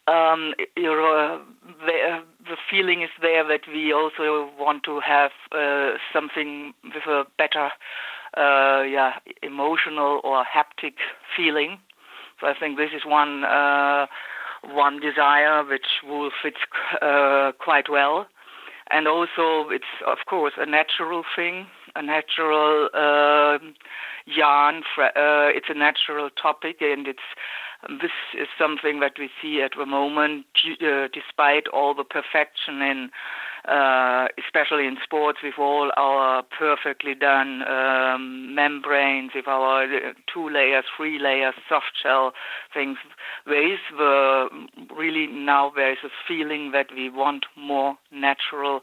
Um, 0.07 0.55
you 0.76 0.85
know, 0.85 1.41
the, 1.87 2.23
the 2.45 2.57
feeling 2.71 3.03
is 3.03 3.11
there 3.21 3.47
that 3.47 3.62
we 3.69 3.93
also 3.93 4.50
want 4.59 4.83
to 4.85 5.00
have 5.00 5.31
uh, 5.53 5.93
something 6.12 6.75
with 6.83 7.07
a 7.07 7.25
better 7.38 7.71
uh, 8.37 8.83
yeah 8.83 9.12
emotional 9.43 10.21
or 10.25 10.45
haptic 10.45 10.95
feeling. 11.37 11.79
So 12.41 12.49
I 12.49 12.55
think 12.59 12.76
this 12.76 12.91
is 12.95 13.03
one 13.07 13.45
uh, 13.45 14.07
one 14.62 15.00
desire 15.00 15.64
which 15.64 16.03
will 16.07 16.31
fit 16.43 16.55
uh, 17.00 17.53
quite 17.59 17.88
well 17.88 18.26
and 18.95 19.09
also 19.09 19.69
it's 19.71 19.93
of 20.07 20.19
course 20.27 20.55
a 20.57 20.67
natural 20.67 21.25
thing, 21.35 21.67
a 21.97 22.03
natural 22.03 22.89
uh, 22.95 23.59
yarn. 24.25 24.83
Uh, 24.97 25.51
it's 25.51 25.67
a 25.69 25.75
natural 25.75 26.31
topic, 26.31 26.77
and 26.81 27.09
it's 27.09 27.29
this 27.89 28.13
is 28.39 28.49
something 28.57 29.01
that 29.01 29.15
we 29.19 29.29
see 29.43 29.61
at 29.61 29.73
the 29.77 29.85
moment, 29.85 30.47
uh, 30.81 31.09
despite 31.13 31.67
all 31.69 31.93
the 31.95 32.05
perfection 32.05 32.81
in 32.81 33.11
uh, 33.68 34.28
especially 34.44 34.87
in 34.87 34.97
sports, 35.02 35.38
with 35.42 35.54
all 35.59 35.90
our 35.97 36.42
perfectly 36.42 37.14
done 37.14 37.62
um, 37.66 38.54
membranes, 38.54 39.33
with 39.35 39.49
our 39.49 39.85
uh, 39.85 40.12
two 40.33 40.49
layers, 40.49 40.85
three 40.97 41.18
layers, 41.18 41.54
soft 41.68 41.92
shell 42.02 42.33
things. 42.73 42.99
There 43.47 43.73
is 43.73 43.78
the 43.97 44.49
really 44.94 45.26
now 45.26 45.73
there 45.75 45.92
is 45.92 45.99
a 46.04 46.11
feeling 46.28 46.73
that 46.73 46.88
we 46.94 47.09
want 47.09 47.47
more 47.56 47.97
natural 48.12 48.80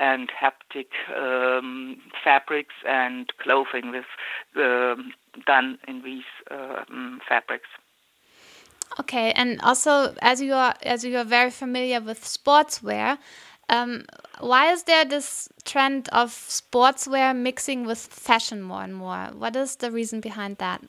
and 0.00 0.30
haptic 0.30 0.88
um, 1.16 1.96
fabrics 2.22 2.74
and 2.86 3.32
clothing 3.40 3.92
with 3.92 4.04
um, 4.56 5.12
done 5.46 5.78
in 5.86 6.02
these 6.02 6.24
um, 6.50 7.20
fabrics. 7.28 7.68
Okay, 9.00 9.32
and 9.32 9.60
also 9.62 10.14
as 10.22 10.40
you 10.40 10.54
are 10.54 10.74
as 10.82 11.04
you 11.04 11.16
are 11.16 11.24
very 11.24 11.50
familiar 11.50 12.00
with 12.00 12.22
sportswear, 12.22 13.18
um, 13.68 14.04
why 14.40 14.72
is 14.72 14.84
there 14.84 15.04
this 15.04 15.48
trend 15.64 16.08
of 16.10 16.30
sportswear 16.30 17.36
mixing 17.36 17.84
with 17.86 17.98
fashion 17.98 18.62
more 18.62 18.82
and 18.82 18.94
more? 18.94 19.28
What 19.36 19.56
is 19.56 19.76
the 19.76 19.90
reason 19.90 20.20
behind 20.20 20.58
that? 20.58 20.82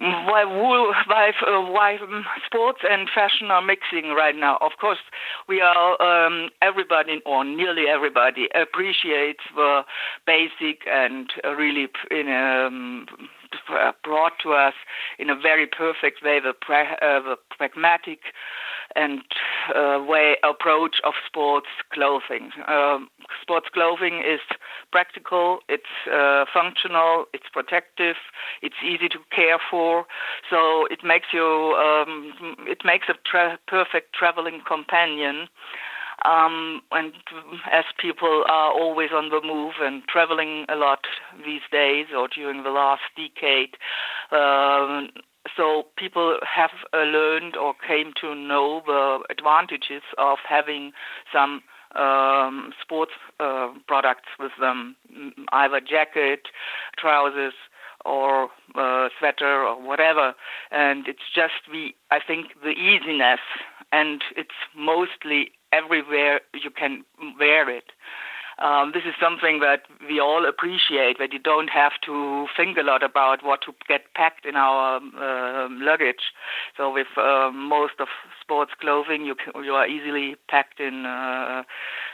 Why, 0.00 0.44
why, 0.44 1.32
uh, 1.46 1.60
why 1.70 1.98
sports 2.46 2.78
and 2.88 3.08
fashion 3.14 3.50
are 3.50 3.60
mixing 3.60 4.10
right 4.12 4.34
now? 4.34 4.56
Of 4.62 4.72
course, 4.80 4.98
we 5.46 5.60
are 5.60 6.00
um, 6.00 6.48
everybody 6.62 7.20
or 7.26 7.44
nearly 7.44 7.84
everybody 7.86 8.48
appreciates 8.54 9.40
the 9.54 9.82
basic 10.26 10.86
and 10.90 11.30
really 11.44 11.88
in 12.10 12.28
um, 12.28 13.06
brought 14.02 14.32
to 14.42 14.52
us 14.52 14.74
in 15.18 15.28
a 15.28 15.34
very 15.34 15.66
perfect 15.66 16.22
way 16.22 16.40
the, 16.40 16.54
pra- 16.58 16.98
uh, 17.02 17.20
the 17.20 17.36
pragmatic 17.56 18.20
and 18.96 19.20
uh, 19.74 20.02
way 20.06 20.36
approach 20.42 20.96
of 21.04 21.14
sports 21.26 21.68
clothing. 21.92 22.50
Um, 22.68 23.08
sports 23.40 23.66
clothing 23.72 24.22
is 24.26 24.40
practical, 24.92 25.60
it's 25.68 25.84
uh, 26.12 26.44
functional, 26.52 27.26
it's 27.32 27.46
protective, 27.52 28.16
it's 28.62 28.76
easy 28.84 29.08
to 29.08 29.18
care 29.34 29.58
for. 29.70 30.06
So 30.48 30.86
it 30.86 31.04
makes 31.04 31.28
you 31.32 31.76
um, 31.78 32.32
it 32.66 32.82
makes 32.84 33.08
a 33.08 33.14
tra- 33.24 33.58
perfect 33.66 34.14
traveling 34.14 34.60
companion. 34.66 35.48
Um, 36.22 36.82
and 36.92 37.14
as 37.72 37.84
people 37.98 38.44
are 38.46 38.72
always 38.72 39.08
on 39.10 39.30
the 39.30 39.40
move 39.42 39.74
and 39.80 40.02
traveling 40.06 40.66
a 40.68 40.76
lot 40.76 41.06
these 41.46 41.62
days 41.72 42.08
or 42.14 42.28
during 42.28 42.62
the 42.62 42.70
last 42.70 43.02
decade, 43.16 43.76
uh, 44.30 45.06
so 45.56 45.84
people 45.96 46.38
have 46.46 46.70
uh, 46.92 46.98
learned 46.98 47.56
or 47.56 47.74
came 47.86 48.12
to 48.20 48.34
know 48.34 48.82
the 48.86 49.20
advantages 49.30 50.02
of 50.18 50.38
having 50.48 50.92
some 51.32 51.62
um, 51.96 52.72
sports 52.80 53.12
uh, 53.40 53.68
products 53.88 54.28
with 54.38 54.52
them, 54.60 54.96
either 55.52 55.80
jacket, 55.80 56.48
trousers, 56.98 57.54
or 58.04 58.48
uh, 58.76 59.08
sweater 59.18 59.64
or 59.66 59.80
whatever. 59.80 60.34
And 60.70 61.08
it's 61.08 61.28
just 61.34 61.54
the 61.70 61.94
I 62.10 62.20
think 62.24 62.48
the 62.62 62.70
easiness, 62.70 63.40
and 63.92 64.22
it's 64.36 64.50
mostly 64.76 65.52
everywhere 65.72 66.40
you 66.54 66.70
can 66.70 67.04
wear 67.38 67.68
it. 67.68 67.92
Um, 68.60 68.92
this 68.92 69.04
is 69.04 69.14
something 69.20 69.60
that 69.60 69.82
we 70.08 70.20
all 70.20 70.46
appreciate, 70.46 71.18
that 71.18 71.32
you 71.32 71.38
don't 71.38 71.70
have 71.70 71.92
to 72.04 72.46
think 72.56 72.76
a 72.76 72.82
lot 72.82 73.02
about 73.02 73.44
what 73.44 73.60
to 73.62 73.72
get 73.88 74.12
packed 74.14 74.44
in 74.44 74.54
our 74.54 74.96
uh, 74.96 75.68
luggage. 75.70 76.32
So 76.76 76.92
with 76.92 77.06
uh, 77.16 77.50
most 77.52 77.94
of 78.00 78.08
sports 78.40 78.72
clothing, 78.80 79.24
you 79.24 79.34
can, 79.34 79.64
you 79.64 79.72
are 79.72 79.86
easily 79.86 80.36
packed 80.48 80.80
in 80.80 81.06
uh, 81.06 81.62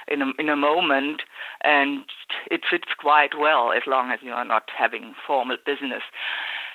in 0.08 0.22
a, 0.22 0.32
in 0.38 0.48
a 0.48 0.56
moment, 0.56 1.22
and 1.64 2.04
it 2.50 2.60
fits 2.70 2.88
quite 2.98 3.34
well 3.38 3.72
as 3.72 3.82
long 3.86 4.10
as 4.12 4.20
you 4.22 4.32
are 4.32 4.44
not 4.44 4.64
having 4.76 5.14
formal 5.26 5.56
business. 5.66 6.02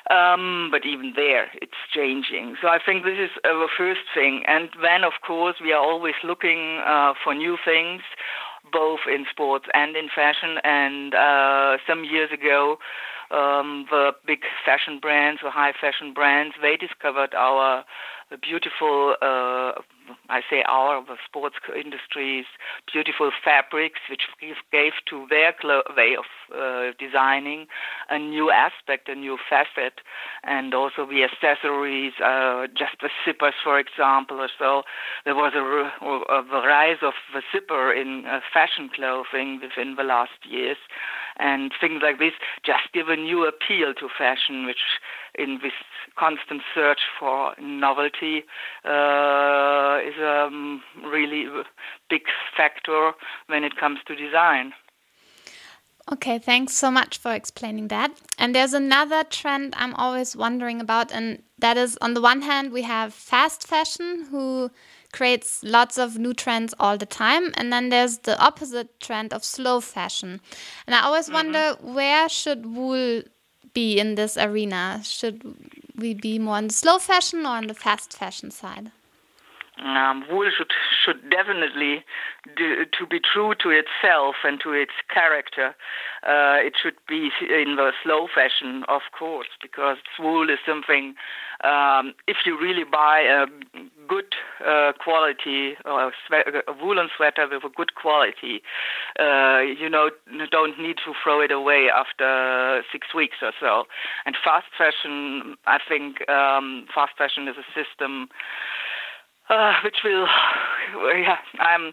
Um, 0.09 0.69
but 0.71 0.85
even 0.85 1.13
there, 1.15 1.47
it's 1.61 1.77
changing. 1.93 2.55
So 2.61 2.67
I 2.67 2.79
think 2.83 3.05
this 3.05 3.19
is 3.19 3.29
uh, 3.45 3.53
the 3.53 3.69
first 3.77 4.01
thing. 4.13 4.43
And 4.47 4.69
then, 4.81 5.03
of 5.05 5.13
course, 5.25 5.57
we 5.63 5.71
are 5.71 5.79
always 5.79 6.15
looking 6.23 6.81
uh, 6.85 7.13
for 7.23 7.33
new 7.35 7.55
things, 7.63 8.01
both 8.71 9.01
in 9.07 9.25
sports 9.29 9.65
and 9.73 9.95
in 9.95 10.09
fashion. 10.13 10.57
And 10.63 11.13
uh, 11.13 11.77
some 11.87 12.03
years 12.03 12.29
ago, 12.31 12.77
um, 13.31 13.85
the 13.89 14.11
big 14.25 14.41
fashion 14.65 14.99
brands, 14.99 15.41
the 15.43 15.51
high 15.51 15.73
fashion 15.79 16.13
brands, 16.13 16.55
they 16.61 16.75
discovered 16.75 17.33
our 17.33 17.83
beautiful, 18.37 19.15
uh, 19.21 19.73
I 20.29 20.41
say 20.49 20.63
our, 20.67 21.03
sports 21.25 21.55
industries, 21.75 22.45
beautiful 22.91 23.31
fabrics, 23.43 23.99
which 24.09 24.21
gave 24.71 24.93
to 25.09 25.27
their 25.29 25.53
way 25.95 26.15
of 26.17 26.25
uh, 26.55 26.91
designing 26.99 27.67
a 28.09 28.17
new 28.17 28.51
aspect, 28.51 29.09
a 29.09 29.15
new 29.15 29.37
facet, 29.49 30.01
and 30.43 30.73
also 30.73 31.05
the 31.05 31.23
accessories, 31.23 32.13
uh, 32.23 32.67
just 32.77 32.95
the 33.01 33.09
zippers, 33.25 33.53
for 33.63 33.79
example, 33.79 34.39
or 34.39 34.49
so. 34.57 34.83
There 35.25 35.35
was 35.35 35.53
a, 35.55 35.61
a 35.61 36.67
rise 36.67 36.99
of 37.01 37.13
the 37.33 37.41
zipper 37.51 37.91
in 37.93 38.25
uh, 38.25 38.39
fashion 38.53 38.89
clothing 38.93 39.59
within 39.61 39.95
the 39.95 40.03
last 40.03 40.45
years, 40.47 40.77
and 41.37 41.71
things 41.79 42.01
like 42.03 42.19
this 42.19 42.33
just 42.65 42.91
give 42.93 43.09
a 43.09 43.15
new 43.15 43.45
appeal 43.45 43.93
to 43.93 44.07
fashion, 44.17 44.65
which 44.65 44.99
in 45.35 45.59
this 45.61 45.73
constant 46.17 46.61
search 46.73 47.01
for 47.19 47.53
novelty 47.59 48.43
uh, 48.85 49.99
is 50.05 50.17
a 50.19 50.47
um, 50.47 50.81
really 51.03 51.45
big 52.09 52.23
factor 52.55 53.11
when 53.47 53.63
it 53.63 53.77
comes 53.77 53.99
to 54.07 54.15
design. 54.15 54.73
Okay, 56.11 56.39
thanks 56.39 56.73
so 56.73 56.89
much 56.91 57.17
for 57.17 57.33
explaining 57.33 57.87
that. 57.89 58.11
And 58.37 58.55
there's 58.55 58.73
another 58.73 59.23
trend 59.23 59.73
I'm 59.77 59.93
always 59.95 60.35
wondering 60.35 60.81
about, 60.81 61.11
and 61.11 61.43
that 61.59 61.77
is 61.77 61.97
on 62.01 62.15
the 62.15 62.21
one 62.21 62.41
hand, 62.41 62.71
we 62.71 62.81
have 62.81 63.13
fast 63.13 63.67
fashion 63.67 64.27
who 64.31 64.71
creates 65.11 65.63
lots 65.63 65.97
of 65.97 66.17
new 66.17 66.33
trends 66.33 66.73
all 66.79 66.97
the 66.97 67.05
time, 67.05 67.51
and 67.55 67.71
then 67.71 67.89
there's 67.89 68.19
the 68.19 68.39
opposite 68.39 68.99
trend 68.99 69.33
of 69.33 69.43
slow 69.43 69.81
fashion. 69.81 70.41
And 70.87 70.95
I 70.95 71.01
always 71.01 71.27
mm 71.27 71.33
-hmm. 71.33 71.43
wonder 71.43 71.75
where 71.81 72.29
should 72.29 72.65
wool 72.65 73.23
be 73.73 73.99
in 73.99 74.15
this 74.15 74.37
arena? 74.37 75.01
Should 75.03 75.41
we 75.95 76.13
be 76.13 76.39
more 76.39 76.57
on 76.57 76.67
the 76.67 76.73
slow 76.73 76.99
fashion 76.99 77.45
or 77.45 77.57
on 77.57 77.67
the 77.67 77.73
fast 77.73 78.17
fashion 78.17 78.51
side? 78.51 78.91
Um, 79.81 80.25
wool 80.29 80.49
should 80.55 80.71
should 81.03 81.29
definitely 81.31 82.05
do, 82.55 82.85
to 82.85 83.07
be 83.07 83.19
true 83.19 83.55
to 83.63 83.69
itself 83.69 84.35
and 84.43 84.59
to 84.61 84.73
its 84.73 84.91
character. 85.11 85.75
Uh, 86.21 86.61
it 86.61 86.73
should 86.81 86.97
be 87.07 87.31
in 87.41 87.77
the 87.77 87.91
slow 88.03 88.27
fashion, 88.33 88.83
of 88.87 89.01
course, 89.17 89.47
because 89.61 89.97
wool 90.19 90.49
is 90.49 90.59
something. 90.65 91.15
Um, 91.63 92.13
if 92.27 92.37
you 92.45 92.59
really 92.59 92.83
buy 92.83 93.21
a 93.21 93.45
good 94.07 94.33
uh, 94.65 94.93
quality 94.99 95.77
or 95.85 96.11
a 96.11 96.73
woolen 96.81 97.09
sweater 97.15 97.47
with 97.51 97.63
a 97.63 97.69
good 97.75 97.93
quality, 97.95 98.61
uh, 99.19 99.59
you 99.59 99.89
know, 99.89 100.09
don't 100.51 100.79
need 100.79 100.97
to 101.05 101.13
throw 101.23 101.39
it 101.41 101.51
away 101.51 101.87
after 101.93 102.83
six 102.91 103.13
weeks 103.15 103.37
or 103.41 103.51
so. 103.59 103.83
And 104.25 104.35
fast 104.43 104.67
fashion, 104.77 105.55
I 105.65 105.77
think, 105.87 106.27
um, 106.29 106.87
fast 106.93 107.13
fashion 107.17 107.47
is 107.47 107.55
a 107.57 107.65
system 107.73 108.29
uh, 109.51 109.73
which 109.83 109.97
will, 110.03 110.25
yeah, 111.19 111.37
I'm. 111.59 111.91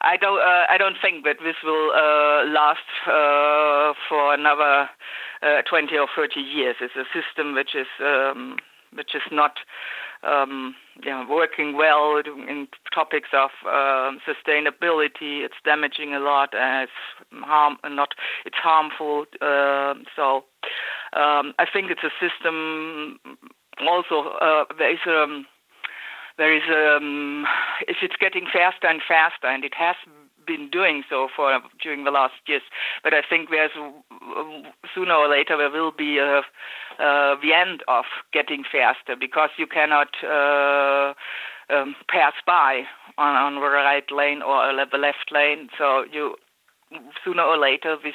I 0.00 0.16
don't. 0.18 0.38
Uh, 0.38 0.64
I 0.68 0.76
don't 0.78 0.96
think 1.00 1.24
that 1.24 1.36
this 1.42 1.56
will 1.64 1.90
uh, 1.92 2.44
last 2.52 2.84
uh, 3.06 3.94
for 4.08 4.34
another 4.34 4.90
uh, 5.42 5.62
20 5.68 5.96
or 5.96 6.08
30 6.14 6.40
years. 6.40 6.76
It's 6.80 6.94
a 6.96 7.04
system 7.12 7.54
which 7.54 7.74
is 7.74 7.86
um, 8.00 8.56
which 8.92 9.14
is 9.14 9.22
not 9.30 9.58
um, 10.22 10.74
working 11.28 11.76
well 11.76 12.20
in 12.26 12.68
topics 12.94 13.28
of 13.32 13.50
uh, 13.66 14.12
sustainability. 14.26 15.44
It's 15.44 15.54
damaging 15.64 16.14
a 16.14 16.20
lot, 16.20 16.54
and 16.54 16.88
it's 16.88 17.44
harm 17.44 17.76
not. 17.84 18.10
It's 18.44 18.56
harmful. 18.56 19.26
Uh, 19.40 19.94
so 20.16 20.44
um, 21.12 21.54
I 21.58 21.66
think 21.70 21.90
it's 21.90 22.04
a 22.04 22.12
system. 22.20 23.18
Also, 23.88 24.28
uh, 24.40 24.64
there 24.78 24.92
is 24.92 25.00
a 25.06 25.22
um, 25.22 25.46
there 26.36 26.54
is 26.54 26.62
um, 26.68 27.46
if 27.86 27.98
it's 28.02 28.16
getting 28.20 28.46
faster 28.52 28.86
and 28.86 29.00
faster, 29.06 29.46
and 29.46 29.64
it 29.64 29.74
has 29.74 29.96
been 30.46 30.68
doing 30.70 31.02
so 31.08 31.28
for 31.34 31.58
during 31.82 32.04
the 32.04 32.10
last 32.10 32.34
years. 32.46 32.62
But 33.02 33.14
I 33.14 33.22
think 33.28 33.50
there's 33.50 33.70
sooner 34.94 35.14
or 35.14 35.28
later 35.28 35.56
there 35.56 35.70
will 35.70 35.92
be 35.92 36.18
a, 36.18 36.38
uh, 36.98 37.36
the 37.40 37.52
end 37.54 37.82
of 37.88 38.04
getting 38.32 38.64
faster 38.70 39.16
because 39.18 39.50
you 39.56 39.66
cannot 39.66 40.08
uh, 40.22 41.14
um, 41.70 41.96
pass 42.08 42.34
by 42.46 42.82
on, 43.18 43.34
on 43.36 43.54
the 43.54 43.60
right 43.60 44.10
lane 44.10 44.42
or 44.42 44.72
the 44.90 44.98
left 44.98 45.30
lane. 45.32 45.68
So 45.78 46.04
you 46.10 46.36
sooner 47.24 47.42
or 47.42 47.58
later 47.58 47.96
this 48.02 48.14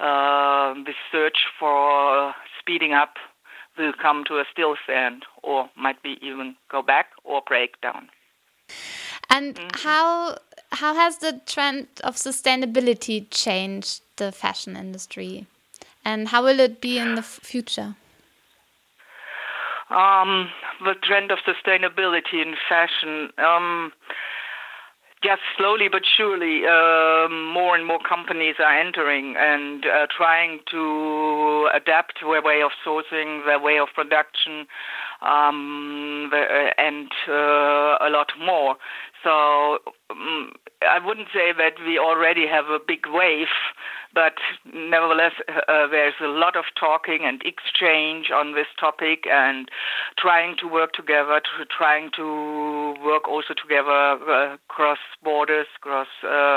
uh, 0.00 0.74
this 0.86 0.96
search 1.12 1.46
for 1.58 2.34
speeding 2.58 2.92
up 2.92 3.14
will 3.78 3.92
come 4.00 4.24
to 4.26 4.34
a 4.34 4.44
still 4.50 4.76
stand 4.84 5.24
or 5.42 5.68
might 5.76 6.02
be 6.02 6.18
even 6.22 6.56
go 6.70 6.82
back 6.82 7.06
or 7.30 7.42
break 7.46 7.80
down. 7.80 8.08
And 9.28 9.58
mm 9.58 9.64
-hmm. 9.64 9.84
how 9.86 10.36
how 10.82 10.94
has 10.94 11.18
the 11.18 11.32
trend 11.52 11.86
of 12.04 12.16
sustainability 12.16 13.26
changed 13.44 14.02
the 14.16 14.32
fashion 14.32 14.76
industry, 14.76 15.46
and 16.04 16.28
how 16.28 16.44
will 16.44 16.60
it 16.60 16.80
be 16.80 16.98
in 16.98 17.14
the 17.14 17.22
future? 17.22 17.94
Um, 19.90 20.50
the 20.84 20.94
trend 21.06 21.32
of 21.32 21.38
sustainability 21.40 22.38
in 22.46 22.56
fashion. 22.68 23.32
Um, 23.38 23.92
Yes, 25.22 25.38
slowly 25.58 25.88
but 25.92 26.00
surely, 26.16 26.64
uh, 26.64 27.28
more 27.28 27.76
and 27.76 27.86
more 27.86 27.98
companies 28.08 28.54
are 28.58 28.80
entering 28.80 29.36
and 29.36 29.84
uh, 29.84 30.06
trying 30.16 30.60
to 30.70 31.68
adapt 31.74 32.20
their 32.22 32.40
way 32.42 32.62
of 32.62 32.70
sourcing, 32.86 33.44
their 33.44 33.58
way 33.60 33.78
of 33.78 33.88
production, 33.94 34.66
um, 35.20 36.28
the, 36.30 36.38
uh, 36.40 36.70
and 36.78 37.12
uh, 37.28 37.98
a 38.00 38.08
lot 38.08 38.32
more. 38.40 38.76
So 39.22 39.80
um, 40.08 40.52
I 40.80 40.98
wouldn't 41.04 41.28
say 41.34 41.52
that 41.52 41.74
we 41.84 41.98
already 41.98 42.46
have 42.46 42.66
a 42.70 42.78
big 42.78 43.00
wave 43.06 43.52
but 44.14 44.34
nevertheless, 44.72 45.32
uh, 45.48 45.86
there's 45.86 46.14
a 46.20 46.26
lot 46.26 46.56
of 46.56 46.64
talking 46.78 47.20
and 47.22 47.42
exchange 47.44 48.30
on 48.34 48.54
this 48.54 48.66
topic 48.78 49.24
and 49.30 49.68
trying 50.18 50.56
to 50.58 50.66
work 50.66 50.92
together, 50.92 51.40
to, 51.40 51.64
trying 51.66 52.10
to 52.16 52.94
work 53.04 53.28
also 53.28 53.54
together 53.54 53.90
uh, 53.90 54.56
cross 54.68 54.98
borders, 55.22 55.66
cross 55.80 56.08
uh, 56.24 56.49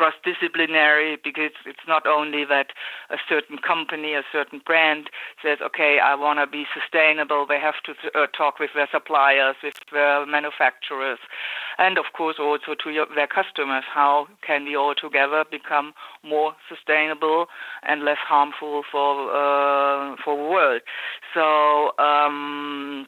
cross 0.00 0.16
disciplinary, 0.24 1.18
because 1.22 1.52
it's 1.66 1.86
not 1.86 2.06
only 2.06 2.46
that 2.48 2.68
a 3.10 3.18
certain 3.28 3.58
company, 3.60 4.14
a 4.14 4.24
certain 4.32 4.62
brand 4.64 5.10
says, 5.44 5.58
okay, 5.60 5.98
I 6.02 6.14
want 6.14 6.38
to 6.40 6.46
be 6.46 6.64
sustainable. 6.72 7.44
They 7.44 7.60
have 7.60 7.78
to 7.84 7.92
uh, 8.16 8.26
talk 8.32 8.58
with 8.58 8.70
their 8.74 8.88
suppliers, 8.90 9.56
with 9.62 9.76
their 9.92 10.24
manufacturers, 10.24 11.20
and 11.76 11.98
of 11.98 12.06
course 12.16 12.36
also 12.40 12.72
to 12.82 12.88
your, 12.88 13.06
their 13.14 13.28
customers. 13.28 13.84
How 13.92 14.28
can 14.40 14.64
we 14.64 14.74
all 14.74 14.94
together 14.94 15.44
become 15.50 15.92
more 16.24 16.56
sustainable? 16.66 17.46
and 17.82 18.04
less 18.04 18.18
harmful 18.18 18.82
for 18.90 19.30
uh, 19.30 20.16
for 20.24 20.36
the 20.36 20.42
world. 20.42 20.82
So 21.34 21.92
um, 22.02 23.06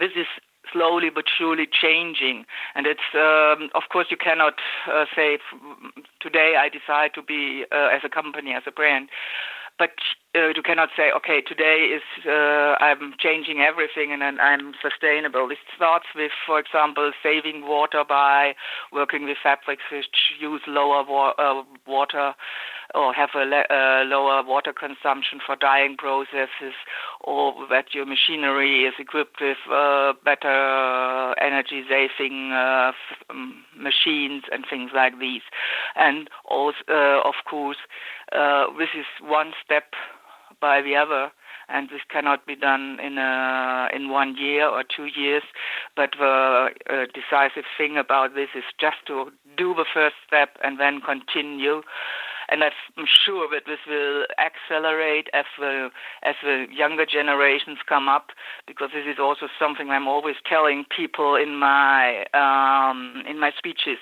this 0.00 0.10
is 0.16 0.26
slowly 0.74 1.08
but 1.08 1.24
surely 1.38 1.66
changing. 1.70 2.44
And 2.74 2.86
it's, 2.86 3.08
um, 3.14 3.70
of 3.74 3.84
course, 3.90 4.08
you 4.10 4.18
cannot 4.18 4.54
uh, 4.92 5.06
say, 5.16 5.38
today 6.20 6.54
I 6.58 6.68
decide 6.68 7.14
to 7.14 7.22
be, 7.22 7.64
uh, 7.72 7.88
as 7.96 8.02
a 8.04 8.10
company, 8.10 8.52
as 8.52 8.64
a 8.66 8.72
brand, 8.72 9.08
but 9.78 9.90
uh, 10.36 10.48
you 10.54 10.62
cannot 10.62 10.90
say, 10.96 11.10
okay, 11.16 11.40
today 11.40 11.90
is 11.98 12.02
uh, 12.26 12.76
I'm 12.78 13.14
changing 13.18 13.60
everything 13.60 14.12
and, 14.12 14.22
and 14.22 14.40
I'm 14.40 14.74
sustainable. 14.80 15.50
It 15.50 15.58
starts 15.74 16.06
with, 16.14 16.30
for 16.46 16.58
example, 16.60 17.10
saving 17.22 17.66
water 17.66 18.04
by 18.08 18.54
working 18.92 19.24
with 19.24 19.36
fabrics 19.42 19.82
which 19.90 20.06
use 20.38 20.62
lower 20.68 21.04
wa- 21.08 21.34
uh, 21.38 21.62
water 21.86 22.34
or 22.94 23.12
have 23.12 23.30
a 23.34 23.44
le- 23.44 24.04
lower 24.04 24.42
water 24.42 24.72
consumption 24.72 25.40
for 25.44 25.56
dyeing 25.56 25.96
processes, 25.96 26.74
or 27.20 27.54
that 27.70 27.94
your 27.94 28.06
machinery 28.06 28.84
is 28.84 28.94
equipped 28.98 29.40
with 29.40 29.58
uh, 29.70 30.12
better 30.24 31.34
energy-saving 31.40 32.52
uh, 32.52 32.92
f- 32.92 33.36
machines 33.76 34.44
and 34.52 34.64
things 34.68 34.90
like 34.94 35.18
these. 35.18 35.42
And 35.96 36.28
also, 36.44 36.78
uh, 36.88 37.20
of 37.24 37.34
course, 37.48 37.78
uh, 38.32 38.66
this 38.78 38.90
is 38.96 39.06
one 39.20 39.52
step 39.64 39.92
by 40.60 40.80
the 40.80 40.96
other 40.96 41.30
and 41.68 41.88
this 41.88 42.00
cannot 42.10 42.46
be 42.46 42.56
done 42.56 42.98
in 43.00 43.18
a, 43.18 43.88
in 43.94 44.10
one 44.10 44.36
year 44.36 44.68
or 44.68 44.84
two 44.84 45.06
years. 45.06 45.42
But 45.96 46.10
the 46.18 46.68
uh, 46.90 47.06
decisive 47.14 47.64
thing 47.76 47.96
about 47.96 48.34
this 48.34 48.48
is 48.54 48.64
just 48.78 48.96
to 49.06 49.30
do 49.56 49.74
the 49.74 49.86
first 49.92 50.16
step 50.26 50.56
and 50.62 50.78
then 50.78 51.00
continue. 51.00 51.82
And 52.54 52.62
I'm 52.62 53.08
sure 53.26 53.48
that 53.50 53.66
this 53.66 53.80
will 53.84 54.26
accelerate 54.38 55.26
as 55.34 55.44
the 55.58 55.90
as 56.22 56.36
the 56.40 56.66
younger 56.70 57.04
generations 57.04 57.78
come 57.88 58.08
up, 58.08 58.30
because 58.64 58.90
this 58.94 59.06
is 59.12 59.18
also 59.18 59.48
something 59.58 59.90
I'm 59.90 60.06
always 60.06 60.36
telling 60.48 60.84
people 60.96 61.34
in 61.34 61.56
my 61.56 62.22
um, 62.32 63.24
in 63.28 63.40
my 63.40 63.50
speeches 63.58 63.98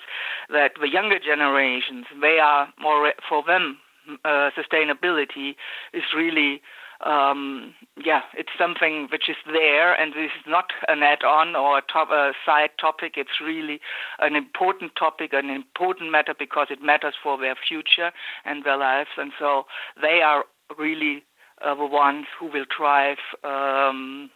that 0.51 0.73
the 0.79 0.91
younger 0.91 1.19
generations 1.19 2.05
they 2.21 2.41
are 2.41 2.69
more 2.79 3.15
for 3.27 3.43
them 3.43 3.79
uh, 4.27 4.51
sustainability 4.53 5.57
is 5.95 6.03
really 6.15 6.61
um, 7.03 7.75
yeah, 8.05 8.23
it's 8.35 8.51
something 8.59 9.09
which 9.11 9.29
is 9.29 9.37
there, 9.47 9.95
and 9.95 10.13
this 10.13 10.31
is 10.39 10.47
not 10.47 10.67
an 10.89 11.03
add-on 11.03 11.57
or 11.57 11.79
a, 11.79 11.83
top, 11.93 12.11
a 12.11 12.33
side 12.47 12.71
topic. 12.81 13.15
It's 13.17 13.41
really 13.45 13.81
an 14.19 14.37
important 14.37 14.93
topic, 14.97 15.33
an 15.33 15.51
important 15.51 16.11
matter 16.11 16.35
because 16.39 16.69
it 16.71 16.83
matters 16.83 17.15
for 17.23 17.39
their 17.39 17.57
future 17.57 18.13
and 18.45 18.65
their 18.65 18.77
lives, 18.77 19.11
and 19.17 19.33
so 19.39 19.65
they 20.01 20.21
are 20.23 20.45
really 20.79 21.25
uh, 21.65 21.75
the 21.75 21.87
ones 21.87 22.27
who 22.39 22.47
will 22.47 22.67
drive 22.77 23.19
um, 23.45 24.31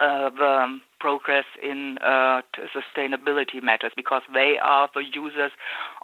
uh, 0.00 0.30
the 0.30 0.80
progress 0.98 1.44
in 1.62 1.98
uh, 1.98 2.42
sustainability 2.74 3.62
matters 3.62 3.92
because 3.96 4.22
they 4.32 4.56
are 4.62 4.88
the 4.94 5.02
users 5.02 5.52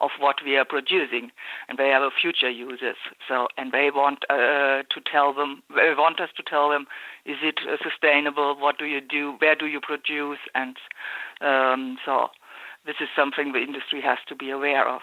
of 0.01 0.11
what 0.19 0.37
we 0.45 0.57
are 0.57 0.65
producing, 0.65 1.31
and 1.69 1.79
they 1.79 1.93
are 1.93 2.01
the 2.01 2.11
future 2.11 2.51
users. 2.51 2.97
So, 3.29 3.49
and 3.57 3.73
they 3.73 3.91
want 3.95 4.25
uh, 4.29 4.83
to 4.89 5.01
tell 5.11 5.33
them, 5.35 5.63
they 5.75 5.95
want 5.97 6.21
us 6.21 6.31
to 6.37 6.43
tell 6.43 6.71
them, 6.71 6.87
is 7.25 7.37
it 7.43 7.61
uh, 7.69 7.77
sustainable? 7.83 8.57
What 8.59 8.79
do 8.79 8.85
you 8.85 9.01
do? 9.01 9.37
Where 9.39 9.55
do 9.55 9.67
you 9.67 9.81
produce? 9.81 10.39
And 10.55 10.77
um, 11.41 11.99
so, 12.05 12.29
this 12.87 12.97
is 13.01 13.09
something 13.15 13.53
the 13.53 13.63
industry 13.63 14.01
has 14.01 14.19
to 14.29 14.35
be 14.35 14.51
aware 14.51 14.89
of. 14.89 15.03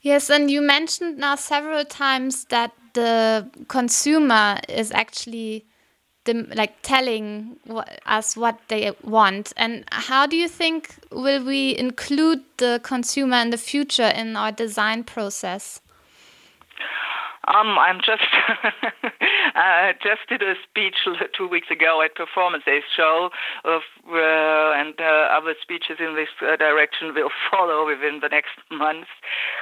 Yes, 0.00 0.28
and 0.28 0.50
you 0.50 0.60
mentioned 0.60 1.16
now 1.18 1.34
several 1.34 1.84
times 1.84 2.44
that 2.46 2.72
the 2.92 3.48
consumer 3.68 4.58
is 4.68 4.92
actually 4.92 5.64
them 6.24 6.50
like 6.54 6.82
telling 6.82 7.56
us 8.06 8.36
what 8.36 8.58
they 8.68 8.92
want? 9.02 9.52
And 9.56 9.84
how 9.92 10.26
do 10.26 10.36
you 10.36 10.48
think 10.48 10.96
will 11.10 11.44
we 11.44 11.76
include 11.76 12.42
the 12.56 12.80
consumer 12.82 13.36
in 13.38 13.50
the 13.50 13.58
future 13.58 14.08
in 14.08 14.36
our 14.36 14.52
design 14.52 15.04
process 15.04 15.80
um, 17.48 17.78
I'm 17.78 17.98
just 17.98 18.22
I 19.54 19.92
just 20.02 20.28
did 20.28 20.42
a 20.42 20.54
speech 20.68 20.96
two 21.36 21.48
weeks 21.48 21.68
ago 21.70 22.02
at 22.02 22.14
Performance 22.14 22.64
Days 22.64 22.82
show, 22.96 23.30
of, 23.64 23.82
uh, 24.08 24.72
and 24.74 24.94
uh, 24.98 25.28
other 25.36 25.54
speeches 25.60 25.98
in 26.00 26.14
this 26.16 26.28
uh, 26.40 26.56
direction 26.56 27.14
will 27.14 27.30
follow 27.50 27.86
within 27.86 28.20
the 28.20 28.28
next 28.28 28.56
months 28.70 29.10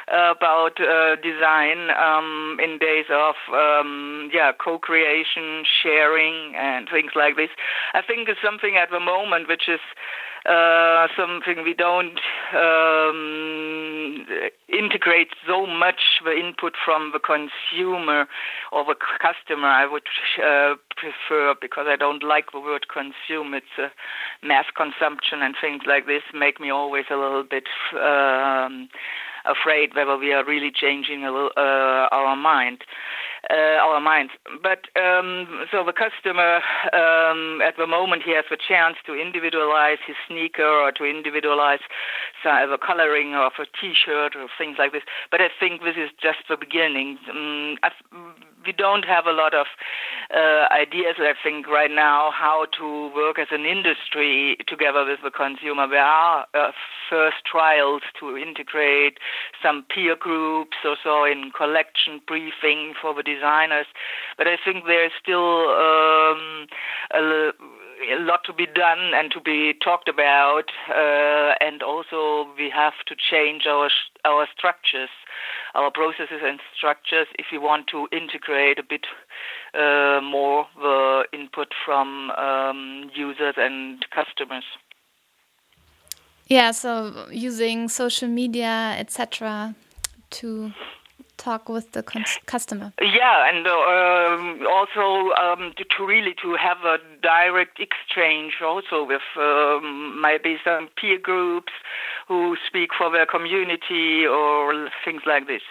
about 0.08 0.80
uh, 0.80 1.16
design 1.16 1.90
um, 1.90 2.58
in 2.62 2.78
days 2.78 3.06
of 3.10 3.34
um, 3.52 4.30
yeah 4.32 4.52
co-creation, 4.52 5.64
sharing, 5.82 6.54
and 6.56 6.88
things 6.88 7.12
like 7.14 7.36
this. 7.36 7.50
I 7.94 8.02
think 8.02 8.28
it's 8.28 8.40
something 8.44 8.76
at 8.76 8.90
the 8.90 9.00
moment 9.00 9.48
which 9.48 9.68
is 9.68 9.80
uh, 10.44 11.06
something 11.16 11.62
we 11.64 11.74
don't 11.74 12.18
um, 12.54 14.26
integrate 14.68 15.28
so 15.46 15.66
much 15.66 16.20
the 16.24 16.32
input 16.32 16.74
from 16.84 17.12
the 17.12 17.20
consumer 17.20 18.26
or 18.72 18.84
the 18.84 18.96
customer. 19.20 19.68
I 19.68 19.86
would 19.86 20.02
uh, 20.38 20.74
prefer 20.96 21.54
because 21.60 21.86
I 21.88 21.96
don't 21.96 22.24
like 22.24 22.52
the 22.52 22.60
word 22.60 22.86
consume. 22.92 23.54
It's 23.54 23.78
a 23.78 23.92
mass 24.44 24.66
consumption 24.76 25.42
and 25.42 25.54
things 25.60 25.82
like 25.86 26.06
this 26.06 26.22
make 26.34 26.60
me 26.60 26.70
always 26.70 27.04
a 27.10 27.16
little 27.16 27.44
bit. 27.44 27.68
Um, 27.94 28.88
afraid 29.44 29.94
whether 29.94 30.16
we 30.16 30.32
are 30.32 30.44
really 30.44 30.70
changing 30.70 31.22
little, 31.22 31.50
uh, 31.56 32.08
our 32.12 32.36
mind 32.36 32.84
our 33.50 34.00
minds. 34.00 34.32
But 34.62 34.86
um, 35.00 35.66
so 35.70 35.84
the 35.84 35.92
customer 35.92 36.60
um, 36.92 37.60
at 37.62 37.76
the 37.76 37.86
moment 37.86 38.22
he 38.24 38.34
has 38.34 38.44
the 38.50 38.56
chance 38.56 38.96
to 39.06 39.14
individualize 39.14 39.98
his 40.06 40.16
sneaker 40.28 40.66
or 40.66 40.92
to 40.92 41.04
individualize 41.04 41.80
some, 42.42 42.70
the 42.70 42.78
coloring 42.78 43.34
of 43.34 43.52
a 43.58 43.66
T-shirt 43.80 44.36
or 44.36 44.46
things 44.58 44.76
like 44.78 44.92
this. 44.92 45.02
But 45.30 45.40
I 45.40 45.48
think 45.58 45.82
this 45.82 45.96
is 45.96 46.10
just 46.20 46.46
the 46.48 46.56
beginning. 46.56 47.18
Um, 47.30 47.76
we 48.64 48.72
don't 48.72 49.04
have 49.04 49.26
a 49.26 49.32
lot 49.32 49.54
of 49.54 49.66
uh, 50.34 50.66
ideas, 50.72 51.16
I 51.18 51.34
think, 51.42 51.66
right 51.66 51.90
now 51.90 52.30
how 52.32 52.66
to 52.78 53.10
work 53.14 53.38
as 53.38 53.48
an 53.50 53.64
industry 53.64 54.56
together 54.66 55.04
with 55.04 55.20
the 55.22 55.30
consumer. 55.30 55.86
There 55.88 56.00
are 56.00 56.46
uh, 56.54 56.72
first 57.08 57.44
trials 57.44 58.02
to 58.20 58.36
integrate 58.36 59.18
some 59.62 59.84
peer 59.92 60.16
groups 60.16 60.76
or 60.84 60.96
so 61.02 61.24
in 61.24 61.50
collection 61.56 62.20
briefing 62.26 62.94
for 63.00 63.14
the 63.14 63.22
designers, 63.22 63.86
but 64.36 64.46
I 64.46 64.56
think 64.62 64.84
there's 64.86 65.12
still 65.20 65.68
um, 65.70 66.66
a, 67.12 67.52
a 68.10 68.18
lot 68.18 68.40
to 68.44 68.52
be 68.52 68.66
done 68.66 69.12
and 69.14 69.30
to 69.32 69.40
be 69.40 69.74
talked 69.74 70.08
about, 70.08 70.70
uh, 70.88 71.54
and 71.60 71.82
also 71.82 72.48
we 72.56 72.70
have 72.70 72.94
to 73.06 73.14
change 73.14 73.66
our 73.66 73.90
our 74.24 74.46
structures, 74.56 75.10
our 75.74 75.90
processes 75.90 76.40
and 76.42 76.60
structures 76.76 77.26
if 77.38 77.46
we 77.52 77.58
want 77.58 77.86
to 77.88 78.08
integrate 78.12 78.78
a 78.78 78.82
bit 78.82 79.06
uh, 79.74 80.20
more 80.22 80.66
the 80.76 81.24
input 81.32 81.68
from 81.84 82.30
um, 82.30 83.10
users 83.14 83.54
and 83.56 84.04
customers. 84.10 84.64
Yeah, 86.46 86.72
so 86.72 87.28
using 87.30 87.88
social 87.88 88.28
media, 88.28 88.94
etc., 88.98 89.74
to 90.30 90.72
talk 91.42 91.68
with 91.68 91.92
the 91.92 92.02
customer. 92.46 92.92
Yeah, 93.00 93.48
and 93.50 93.66
uh, 93.66 94.68
also 94.70 95.32
um, 95.34 95.72
to, 95.76 95.84
to, 95.84 96.06
really 96.06 96.34
to 96.42 96.54
have 96.54 96.78
a 96.84 96.98
direct 97.22 97.80
exchange 97.80 98.54
also 98.62 99.04
with 99.04 99.26
um, 99.36 100.20
maybe 100.20 100.56
some 100.64 100.88
peer 100.96 101.18
groups 101.18 101.72
who 102.28 102.56
speak 102.66 102.90
for 102.96 103.10
their 103.10 103.26
community 103.26 104.26
or 104.26 104.88
things 105.04 105.22
like 105.26 105.46
this. 105.46 105.62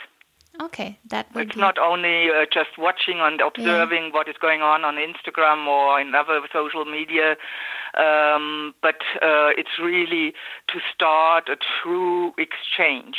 Okay, 0.62 1.00
that 1.10 1.34
would 1.34 1.48
It's 1.48 1.56
be... 1.56 1.62
not 1.62 1.78
only 1.78 2.30
uh, 2.30 2.46
just 2.54 2.78
watching 2.78 3.20
and 3.20 3.40
observing 3.42 4.06
yeah. 4.06 4.14
what 4.14 4.28
is 4.28 4.36
going 4.40 4.62
on 4.62 4.84
on 4.84 4.96
Instagram 4.96 5.66
or 5.66 6.00
in 6.02 6.14
other 6.14 6.42
social 6.52 6.86
media, 6.86 7.38
um, 7.98 8.76
but 8.82 9.00
uh, 9.22 9.52
it's 9.58 9.80
really 9.82 10.34
to 10.68 10.80
start 10.94 11.48
a 11.48 11.56
true 11.56 12.34
exchange. 12.38 13.16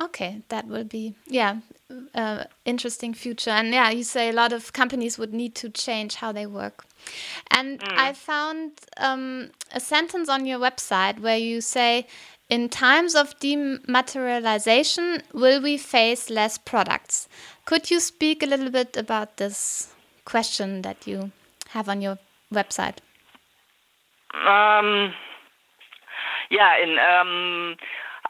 Okay, 0.00 0.40
that 0.48 0.66
will 0.66 0.84
be 0.84 1.14
yeah, 1.26 1.56
uh, 2.14 2.44
interesting 2.64 3.14
future. 3.14 3.50
And 3.50 3.72
yeah, 3.72 3.90
you 3.90 4.04
say 4.04 4.30
a 4.30 4.32
lot 4.32 4.52
of 4.52 4.72
companies 4.72 5.18
would 5.18 5.32
need 5.32 5.54
to 5.56 5.70
change 5.70 6.16
how 6.16 6.32
they 6.32 6.46
work. 6.46 6.84
And 7.50 7.80
mm. 7.80 7.98
I 7.98 8.12
found 8.12 8.72
um, 8.96 9.50
a 9.72 9.80
sentence 9.80 10.28
on 10.28 10.46
your 10.46 10.58
website 10.58 11.20
where 11.20 11.38
you 11.38 11.60
say, 11.60 12.06
"In 12.48 12.68
times 12.68 13.14
of 13.14 13.38
dematerialization, 13.38 15.22
will 15.32 15.62
we 15.62 15.78
face 15.78 16.30
less 16.30 16.58
products?" 16.58 17.28
Could 17.64 17.90
you 17.90 18.00
speak 18.00 18.42
a 18.42 18.46
little 18.46 18.70
bit 18.70 18.96
about 18.96 19.36
this 19.36 19.94
question 20.24 20.82
that 20.82 21.06
you 21.06 21.30
have 21.68 21.88
on 21.88 22.02
your 22.02 22.18
website? 22.52 22.98
Um, 24.34 25.12
yeah, 26.50 26.76
in 26.82 26.98
um, 26.98 27.76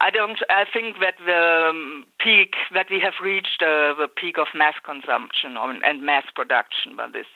I 0.01 0.09
don't. 0.09 0.39
I 0.49 0.65
think 0.65 0.97
that 0.99 1.13
the 1.23 1.69
um, 1.69 2.05
peak 2.19 2.55
that 2.73 2.87
we 2.89 2.99
have 2.99 3.13
reached 3.21 3.61
uh, 3.61 3.93
the 3.93 4.07
peak 4.07 4.39
of 4.39 4.47
mass 4.55 4.73
consumption 4.83 5.55
and 5.57 6.01
mass 6.01 6.23
production. 6.33 6.95
But 6.97 7.13
this, 7.13 7.27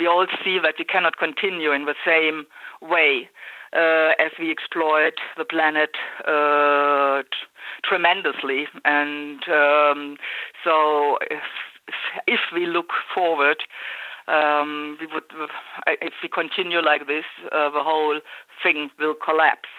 we 0.00 0.08
all 0.08 0.26
see 0.44 0.58
that 0.58 0.74
we 0.80 0.84
cannot 0.84 1.16
continue 1.16 1.70
in 1.70 1.84
the 1.84 1.94
same 2.04 2.44
way 2.82 3.30
uh, 3.72 4.18
as 4.18 4.32
we 4.36 4.50
exploit 4.50 5.14
the 5.36 5.44
planet 5.44 5.90
uh, 6.26 7.22
t- 7.22 7.46
tremendously. 7.84 8.66
And 8.84 9.40
um, 9.48 10.16
so, 10.64 11.18
if, 11.30 11.46
if 12.26 12.40
we 12.52 12.66
look 12.66 12.90
forward. 13.14 13.58
Um, 14.28 14.98
we 15.00 15.06
would, 15.06 15.24
if 15.86 16.12
we 16.22 16.28
continue 16.28 16.82
like 16.82 17.06
this, 17.06 17.24
uh, 17.46 17.70
the 17.70 17.82
whole 17.82 18.20
thing 18.62 18.90
will 18.98 19.14
collapse. 19.14 19.70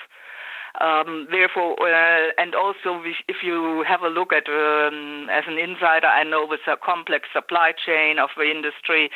Um, 0.79 1.27
therefore, 1.31 1.75
uh, 1.81 2.31
and 2.37 2.53
also 2.53 3.01
if 3.27 3.37
you 3.43 3.83
have 3.87 4.01
a 4.01 4.07
look 4.07 4.31
at, 4.31 4.47
um, 4.47 5.27
as 5.29 5.43
an 5.47 5.57
insider, 5.57 6.07
I 6.07 6.23
know 6.23 6.45
with 6.45 6.61
a 6.67 6.77
complex 6.77 7.27
supply 7.33 7.73
chain 7.73 8.19
of 8.19 8.29
the 8.37 8.49
industry 8.49 9.09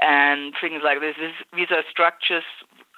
and 0.00 0.52
things 0.60 0.82
like 0.82 1.00
this, 1.00 1.14
this 1.18 1.32
these 1.54 1.70
are 1.70 1.82
structures 1.90 2.44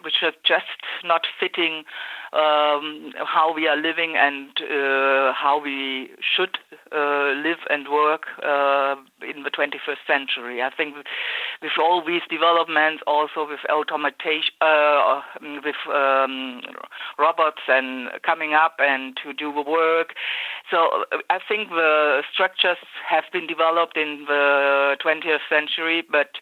which 0.04 0.22
are 0.22 0.32
just 0.44 0.66
not 1.04 1.22
fitting 1.38 1.84
um, 2.32 3.12
how 3.26 3.52
we 3.54 3.66
are 3.66 3.76
living 3.76 4.14
and 4.16 4.50
uh, 4.62 5.32
how 5.34 5.60
we 5.62 6.10
should 6.20 6.58
uh, 6.92 7.34
live 7.34 7.58
and 7.68 7.88
work 7.88 8.22
uh, 8.42 8.94
in 9.26 9.42
the 9.42 9.50
21st 9.50 9.98
century. 10.06 10.62
I 10.62 10.70
think 10.70 10.94
with 10.94 11.72
all 11.80 12.04
these 12.06 12.22
developments, 12.30 13.02
also 13.06 13.48
with 13.48 13.60
automation, 13.68 14.54
uh, 14.60 15.22
with 15.64 15.74
um, 15.92 16.62
robots 17.18 17.62
and 17.66 18.10
coming 18.22 18.54
up 18.54 18.76
and 18.78 19.16
to 19.24 19.32
do 19.32 19.52
the 19.52 19.68
work. 19.68 20.14
So 20.70 21.04
I 21.30 21.38
think 21.48 21.70
the 21.70 22.22
structures 22.32 22.78
have 23.08 23.24
been 23.32 23.48
developed 23.48 23.96
in 23.96 24.24
the 24.28 24.96
20th 25.04 25.42
century, 25.48 26.04
but 26.08 26.38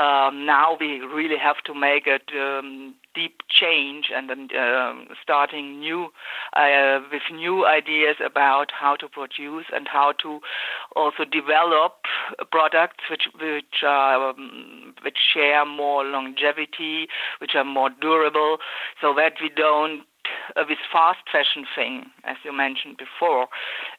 um, 0.00 0.46
now 0.46 0.76
we 0.78 1.00
really 1.00 1.38
have 1.38 1.56
to 1.66 1.74
make 1.74 2.06
it 2.06 2.30
um, 2.38 2.94
deep 3.14 3.42
change 3.48 4.06
and 4.14 4.28
then 4.28 4.48
um, 4.58 5.08
starting 5.22 5.80
new 5.80 6.08
uh, 6.54 7.00
with 7.10 7.22
new 7.32 7.66
ideas 7.66 8.16
about 8.24 8.70
how 8.78 8.96
to 8.96 9.08
produce 9.08 9.66
and 9.74 9.88
how 9.88 10.12
to 10.22 10.40
also 10.96 11.24
develop 11.24 11.94
products 12.50 13.04
which 13.10 13.28
which 13.40 13.82
are 13.84 14.30
um, 14.30 14.94
which 15.02 15.18
share 15.32 15.64
more 15.64 16.04
longevity, 16.04 17.08
which 17.38 17.54
are 17.54 17.64
more 17.64 17.90
durable, 18.00 18.58
so 19.00 19.14
that 19.14 19.34
we 19.40 19.50
don't 19.54 20.02
uh, 20.56 20.64
this 20.64 20.78
fast 20.92 21.20
fashion 21.30 21.64
thing, 21.74 22.06
as 22.24 22.36
you 22.44 22.52
mentioned 22.52 22.96
before, 22.96 23.48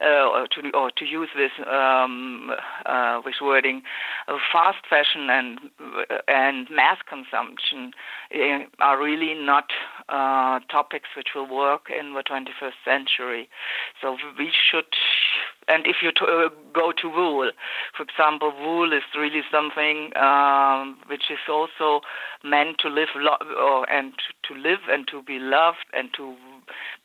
uh, 0.01 0.27
or, 0.29 0.47
to, 0.47 0.71
or 0.73 0.91
to 0.91 1.05
use 1.05 1.29
this 1.35 1.51
um, 1.67 2.51
uh, 2.85 3.21
this 3.25 3.35
wording, 3.41 3.81
uh, 4.27 4.37
fast 4.51 4.85
fashion 4.89 5.29
and 5.29 5.59
and 6.27 6.67
mass 6.69 6.97
consumption 7.07 7.93
uh, 8.35 8.59
are 8.79 9.01
really 9.01 9.33
not 9.33 9.65
topics 10.07 11.09
which 11.15 11.29
will 11.35 11.47
work 11.47 11.87
in 11.89 12.13
the 12.13 12.23
21st 12.23 12.73
century. 12.85 13.49
So 14.01 14.17
we 14.37 14.51
should 14.51 14.85
and 15.67 15.85
if 15.87 15.97
you 16.01 16.11
t- 16.11 16.25
uh, 16.27 16.49
go 16.73 16.91
to 16.91 17.09
wool, 17.09 17.51
for 17.95 18.03
example, 18.03 18.51
wool 18.59 18.91
is 18.91 19.03
really 19.15 19.41
something 19.51 20.15
um, 20.17 20.97
which 21.07 21.31
is 21.31 21.39
also 21.49 22.01
meant 22.43 22.79
to 22.79 22.89
live 22.89 23.09
lo- 23.15 23.37
or, 23.57 23.89
and 23.89 24.13
to 24.47 24.53
live 24.55 24.79
and 24.89 25.07
to 25.07 25.23
be 25.23 25.39
loved 25.39 25.85
and 25.93 26.09
to 26.15 26.35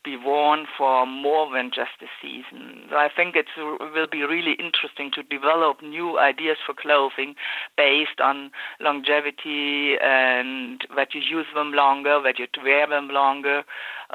be 0.03 0.17
worn 0.17 0.65
for 0.77 1.05
more 1.05 1.51
than 1.51 1.71
just 1.73 2.01
a 2.01 2.07
season. 2.21 2.87
So 2.89 2.95
I 2.95 3.09
think 3.13 3.35
it 3.35 3.47
will 3.57 4.07
be 4.11 4.23
really 4.23 4.53
interesting 4.53 5.11
to 5.15 5.23
develop 5.23 5.81
new 5.81 6.19
ideas 6.19 6.57
for 6.65 6.73
clothing 6.73 7.35
based 7.77 8.19
on 8.21 8.51
longevity 8.79 9.95
and 10.01 10.81
that 10.95 11.13
you 11.13 11.21
use 11.21 11.47
them 11.53 11.73
longer, 11.73 12.21
that 12.23 12.39
you 12.39 12.47
wear 12.63 12.87
them 12.87 13.09
longer, 13.09 13.63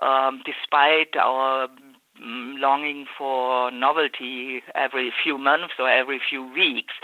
um, 0.02 0.42
despite 0.44 1.16
our 1.16 1.68
Mm, 2.22 2.60
longing 2.60 3.06
for 3.18 3.72
novelty 3.72 4.62
every 4.76 5.12
few 5.24 5.36
months 5.36 5.74
or 5.80 5.90
every 5.90 6.20
few 6.20 6.44
weeks. 6.44 6.94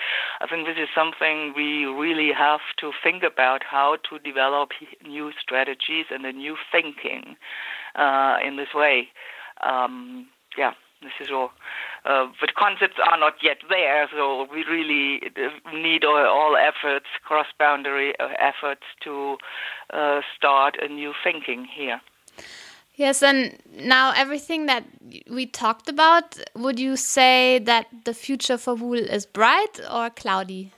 I 0.41 0.47
think 0.47 0.69
this 0.69 0.77
is 0.79 0.89
something 0.95 1.53
we 1.57 1.85
really 1.85 2.33
have 2.33 2.61
to 2.79 2.93
think 3.03 3.25
about 3.25 3.65
how 3.65 3.97
to 4.09 4.21
develop 4.21 4.71
new 5.05 5.33
strategies 5.41 6.07
and 6.11 6.25
a 6.25 6.33
new 6.33 6.57
thinking 6.71 7.37
uh, 7.95 8.37
in 8.47 8.57
this 8.57 8.75
way. 8.75 9.09
Um, 9.63 10.27
yeah, 10.57 10.73
this 11.03 11.13
is 11.21 11.29
all. 11.31 11.51
Uh, 12.05 12.27
but 12.41 12.55
concepts 12.55 12.97
are 13.11 13.19
not 13.19 13.35
yet 13.43 13.59
there, 13.69 14.09
so 14.11 14.47
we 14.51 14.65
really 14.65 15.21
need 15.73 16.05
all, 16.05 16.17
all 16.17 16.57
efforts, 16.57 17.07
cross-boundary 17.25 18.15
uh, 18.19 18.29
efforts, 18.39 18.83
to 19.03 19.37
uh, 19.93 20.21
start 20.37 20.77
a 20.81 20.89
new 20.89 21.13
thinking 21.23 21.67
here. 21.67 22.01
Yes, 22.95 23.23
and 23.23 23.59
now 23.79 24.13
everything 24.15 24.67
that 24.67 24.85
we 25.31 25.47
talked 25.47 25.89
about, 25.89 26.39
would 26.55 26.79
you 26.79 26.97
say 26.97 27.59
that 27.61 27.87
the 28.05 28.13
future 28.13 28.59
for 28.59 28.75
wool 28.75 28.99
is 28.99 29.25
bright 29.25 29.81
or 29.91 30.11
cloudy? 30.11 30.73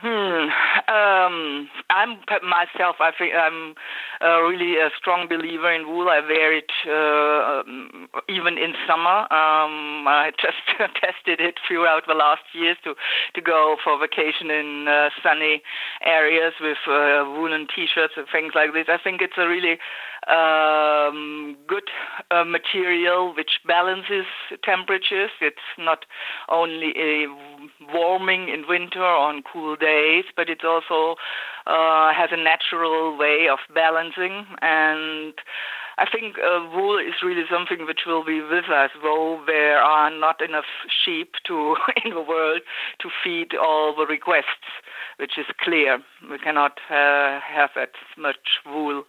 Hmm. 0.00 0.52
Um, 0.92 1.68
I'm 1.88 2.18
myself. 2.44 2.96
I 3.00 3.12
think 3.16 3.32
I'm 3.34 3.74
uh, 4.20 4.42
really 4.42 4.76
a 4.76 4.90
strong 4.98 5.26
believer 5.26 5.72
in 5.72 5.88
wool. 5.88 6.08
I 6.10 6.20
wear 6.20 6.52
it 6.52 6.70
uh, 6.86 7.60
um, 7.64 8.08
even 8.28 8.58
in 8.58 8.74
summer. 8.86 9.24
Um, 9.32 10.04
I 10.06 10.32
just 10.36 10.60
tested 11.00 11.40
it 11.40 11.56
throughout 11.66 12.02
the 12.06 12.14
last 12.14 12.42
years 12.52 12.76
to 12.84 12.94
to 13.34 13.40
go 13.40 13.76
for 13.82 13.98
vacation 13.98 14.50
in 14.50 14.86
uh, 14.86 15.08
sunny 15.22 15.62
areas 16.04 16.52
with 16.60 16.78
uh, 16.86 17.24
woolen 17.24 17.66
T-shirts 17.74 18.14
and 18.18 18.26
things 18.30 18.52
like 18.54 18.74
this. 18.74 18.86
I 18.88 18.98
think 19.02 19.22
it's 19.22 19.38
a 19.38 19.48
really 19.48 19.78
um, 20.28 21.56
good 21.68 21.88
uh, 22.30 22.44
material 22.44 23.34
which 23.34 23.60
balances 23.66 24.26
temperatures. 24.64 25.30
It's 25.40 25.56
not 25.78 26.04
only 26.48 27.26
warming 27.92 28.48
in 28.48 28.64
winter 28.68 29.04
on 29.04 29.42
cool 29.50 29.76
days, 29.76 30.24
but 30.36 30.48
it 30.48 30.64
also 30.64 31.16
uh, 31.66 32.12
has 32.12 32.30
a 32.32 32.42
natural 32.42 33.16
way 33.16 33.48
of 33.50 33.58
balancing 33.74 34.46
and 34.62 35.34
I 35.98 36.04
think 36.04 36.36
uh, 36.36 36.68
wool 36.74 36.98
is 36.98 37.24
really 37.24 37.44
something 37.50 37.86
which 37.86 38.00
will 38.06 38.22
be 38.22 38.42
with 38.42 38.68
us, 38.68 38.90
though 39.02 39.40
there 39.46 39.78
are 39.80 40.10
not 40.10 40.42
enough 40.42 40.68
sheep 40.92 41.32
to 41.46 41.76
in 42.04 42.12
the 42.12 42.20
world 42.20 42.60
to 43.00 43.08
feed 43.24 43.54
all 43.54 43.96
the 43.96 44.04
requests, 44.04 44.68
which 45.18 45.38
is 45.38 45.46
clear. 45.60 45.98
We 46.30 46.38
cannot 46.38 46.78
uh, 46.90 47.40
have 47.40 47.70
as 47.76 47.88
much 48.16 48.60
wool 48.66 49.04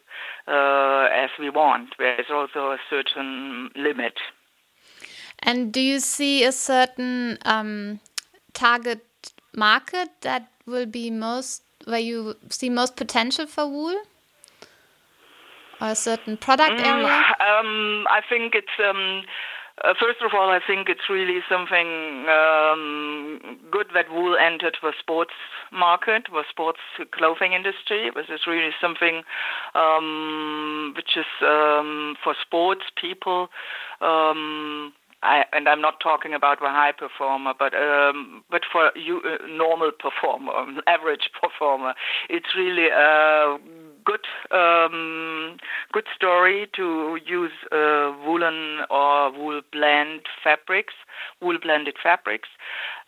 uh, 0.47 1.07
as 1.11 1.29
we 1.39 1.49
want. 1.49 1.95
There 1.97 2.19
is 2.19 2.27
also 2.31 2.71
a 2.71 2.77
certain 2.89 3.69
limit. 3.75 4.13
And 5.39 5.71
do 5.71 5.81
you 5.81 5.99
see 5.99 6.43
a 6.43 6.51
certain 6.51 7.37
um, 7.45 7.99
target 8.53 9.05
market 9.53 10.09
that 10.21 10.51
will 10.65 10.85
be 10.85 11.09
most 11.11 11.63
where 11.85 11.99
you 11.99 12.35
see 12.49 12.69
most 12.69 12.95
potential 12.95 13.45
for 13.45 13.67
wool? 13.67 13.97
Or 15.79 15.89
a 15.89 15.95
certain 15.95 16.37
product 16.37 16.81
mm, 16.81 16.85
area? 16.85 17.23
Um, 17.39 18.07
I 18.09 18.21
think 18.27 18.55
it's 18.55 18.79
um, 18.83 19.23
uh, 19.83 19.93
first 19.99 20.21
of 20.25 20.31
all, 20.33 20.49
I 20.49 20.59
think 20.65 20.89
it's 20.89 21.09
really 21.09 21.39
something 21.49 22.25
um, 22.27 23.59
good 23.71 23.87
that 23.93 24.11
wool 24.11 24.35
entered 24.35 24.77
the 24.81 24.93
sports 24.99 25.33
market, 25.71 26.23
the 26.31 26.43
sports 26.49 26.79
clothing 27.11 27.53
industry. 27.53 28.09
This 28.15 28.25
is 28.29 28.47
really 28.47 28.71
something 28.81 29.21
um, 29.75 30.93
which 30.95 31.15
is 31.15 31.25
um, 31.41 32.15
for 32.23 32.35
sports 32.41 32.85
people. 32.99 33.49
Um, 34.01 34.93
I, 35.23 35.45
and 35.51 35.67
I'm 35.67 35.81
not 35.81 35.99
talking 35.99 36.33
about 36.33 36.59
the 36.59 36.69
high 36.69 36.91
performer, 36.91 37.53
but 37.57 37.73
um, 37.73 38.43
but 38.49 38.61
for 38.71 38.91
you, 38.95 39.21
uh, 39.25 39.45
normal 39.47 39.91
performer, 39.91 40.81
average 40.87 41.29
performer, 41.41 41.93
it's 42.29 42.55
really 42.55 42.87
a 42.89 43.57
good 44.07 44.25
um, 44.57 45.57
good 45.91 46.05
story 46.15 46.67
to 46.75 47.19
use 47.25 47.51
uh, 47.71 48.15
woolen 48.25 48.85
or 48.89 49.31
wool 49.37 49.61
blend 49.71 50.21
fabrics, 50.41 50.93
wool 51.41 51.57
blended 51.61 51.95
fabrics, 52.01 52.47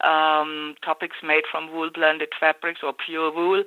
um, 0.01 0.75
topics 0.83 1.17
made 1.23 1.43
from 1.49 1.71
wool 1.73 1.89
blended 1.93 2.29
fabrics 2.37 2.81
or 2.83 2.93
pure 2.93 3.31
wool. 3.33 3.63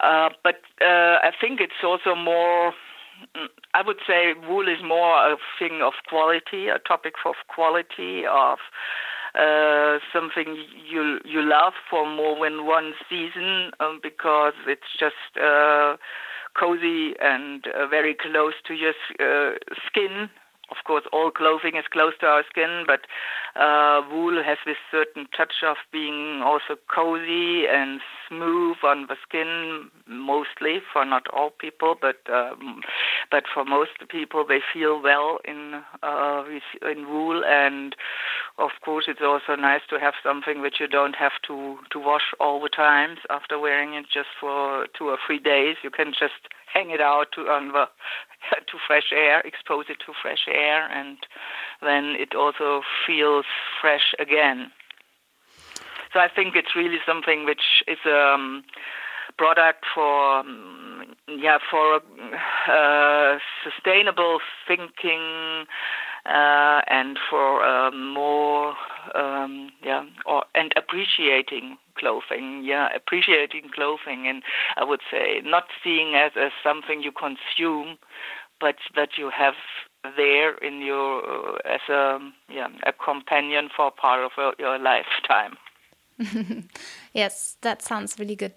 Uh, 0.00 0.28
but 0.44 0.60
uh, 0.82 1.16
I 1.24 1.32
think 1.40 1.60
it's 1.60 1.82
also 1.82 2.14
more. 2.14 2.72
I 3.72 3.80
would 3.80 3.96
say 4.06 4.34
wool 4.46 4.68
is 4.68 4.82
more 4.84 5.16
a 5.32 5.36
thing 5.58 5.80
of 5.82 5.94
quality, 6.06 6.68
a 6.68 6.78
topic 6.78 7.14
of 7.24 7.36
quality 7.48 8.24
of. 8.30 8.58
Uh, 9.34 9.98
something 10.14 10.56
you 10.90 11.20
you 11.26 11.42
love 11.42 11.74
for 11.90 12.08
more 12.08 12.42
than 12.42 12.64
one 12.64 12.94
season 13.06 13.70
um, 13.80 14.00
because 14.02 14.54
it's 14.66 14.96
just 14.98 15.36
uh, 15.36 15.94
cozy 16.58 17.14
and 17.20 17.64
uh, 17.66 17.86
very 17.86 18.14
close 18.14 18.54
to 18.66 18.74
your 18.74 18.94
uh, 19.20 19.56
skin. 19.86 20.28
Of 20.68 20.78
course, 20.84 21.04
all 21.12 21.30
clothing 21.30 21.76
is 21.76 21.84
close 21.92 22.14
to 22.20 22.26
our 22.26 22.44
skin, 22.50 22.84
but 22.86 23.06
uh, 23.54 24.02
wool 24.10 24.42
has 24.42 24.58
this 24.66 24.76
certain 24.90 25.28
touch 25.36 25.62
of 25.64 25.76
being 25.92 26.42
also 26.42 26.74
cozy 26.92 27.66
and 27.68 28.00
smooth 28.28 28.76
on 28.82 29.06
the 29.06 29.14
skin, 29.22 29.90
mostly 30.08 30.80
for 30.92 31.04
not 31.04 31.28
all 31.32 31.50
people, 31.50 31.94
but 32.00 32.16
um, 32.32 32.80
but 33.30 33.44
for 33.52 33.64
most 33.64 33.92
people, 34.10 34.44
they 34.44 34.60
feel 34.72 35.00
well 35.00 35.38
in 35.44 35.82
uh, 36.02 36.42
in 36.82 37.08
wool, 37.08 37.44
and 37.44 37.94
of 38.58 38.70
course, 38.84 39.04
it's 39.06 39.22
also 39.22 39.54
nice 39.54 39.82
to 39.90 40.00
have 40.00 40.14
something 40.22 40.60
which 40.60 40.80
you 40.80 40.88
don't 40.88 41.14
have 41.14 41.38
to 41.46 41.78
to 41.92 41.98
wash 42.00 42.34
all 42.40 42.60
the 42.60 42.68
times 42.68 43.18
after 43.30 43.56
wearing 43.58 43.94
it 43.94 44.06
just 44.12 44.28
for 44.40 44.86
two 44.98 45.08
or 45.08 45.18
three 45.24 45.38
days. 45.38 45.76
You 45.84 45.90
can 45.90 46.12
just 46.12 46.48
hang 46.76 46.90
it 46.90 47.00
out 47.00 47.26
to 47.34 47.42
to 48.68 48.78
fresh 48.86 49.10
air, 49.12 49.40
expose 49.40 49.86
it 49.88 49.98
to 50.06 50.12
fresh 50.20 50.46
air, 50.48 50.86
and 50.90 51.18
then 51.82 52.16
it 52.18 52.34
also 52.34 52.82
feels 53.06 53.46
fresh 53.80 54.14
again. 54.18 54.70
So 56.12 56.20
I 56.20 56.28
think 56.28 56.54
it's 56.54 56.74
really 56.76 56.98
something 57.06 57.44
which 57.44 57.82
is 57.88 57.98
a 58.06 58.34
um, 58.34 58.64
product 59.38 59.84
for 59.94 60.40
um, 60.40 61.14
yeah 61.28 61.58
for 61.70 62.00
uh, 62.68 63.38
sustainable 63.64 64.38
thinking 64.66 65.66
uh, 66.24 66.80
and 66.88 67.18
for 67.28 67.64
um, 67.64 68.14
more 68.14 68.74
um, 69.14 69.70
yeah 69.84 70.04
or 70.24 70.44
and 70.54 70.72
appreciating 70.76 71.76
clothing 71.98 72.62
yeah 72.64 72.88
appreciating 72.94 73.70
clothing 73.74 74.26
and 74.26 74.42
I 74.76 74.84
would 74.84 75.00
say 75.10 75.40
not 75.44 75.64
seeing 75.82 76.14
as 76.14 76.32
as 76.36 76.52
something 76.62 77.02
you 77.02 77.12
consume 77.12 77.98
but 78.60 78.76
that 78.94 79.10
you 79.18 79.30
have 79.30 79.54
there 80.16 80.54
in 80.58 80.80
your 80.80 81.58
as 81.66 81.80
a 81.88 82.18
yeah 82.48 82.68
a 82.84 82.92
companion 82.92 83.68
for 83.74 83.90
part 83.90 84.24
of 84.24 84.32
your, 84.36 84.54
your 84.58 84.78
lifetime. 84.78 85.56
yes, 87.12 87.58
that 87.60 87.82
sounds 87.82 88.18
really 88.18 88.36
good. 88.36 88.54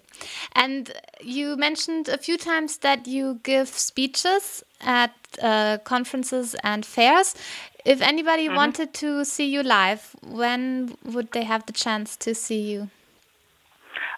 And 0.54 0.92
you 1.20 1.56
mentioned 1.56 2.08
a 2.08 2.16
few 2.16 2.38
times 2.38 2.78
that 2.78 3.06
you 3.06 3.38
give 3.42 3.68
speeches 3.68 4.64
at 4.80 5.12
uh, 5.42 5.76
conferences 5.84 6.56
and 6.64 6.86
fairs. 6.86 7.34
If 7.84 8.00
anybody 8.00 8.46
mm 8.46 8.52
-hmm. 8.52 8.56
wanted 8.56 8.94
to 9.00 9.24
see 9.24 9.46
you 9.46 9.62
live, 9.62 10.02
when 10.22 10.96
would 11.02 11.30
they 11.32 11.44
have 11.44 11.64
the 11.64 11.72
chance 11.72 12.16
to 12.24 12.34
see 12.34 12.72
you? 12.72 12.88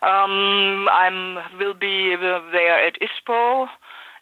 Um, 0.02 0.88
I'm 0.90 1.38
will 1.58 1.74
be 1.74 2.16
there 2.16 2.86
at 2.86 2.94
ISPO 3.00 3.68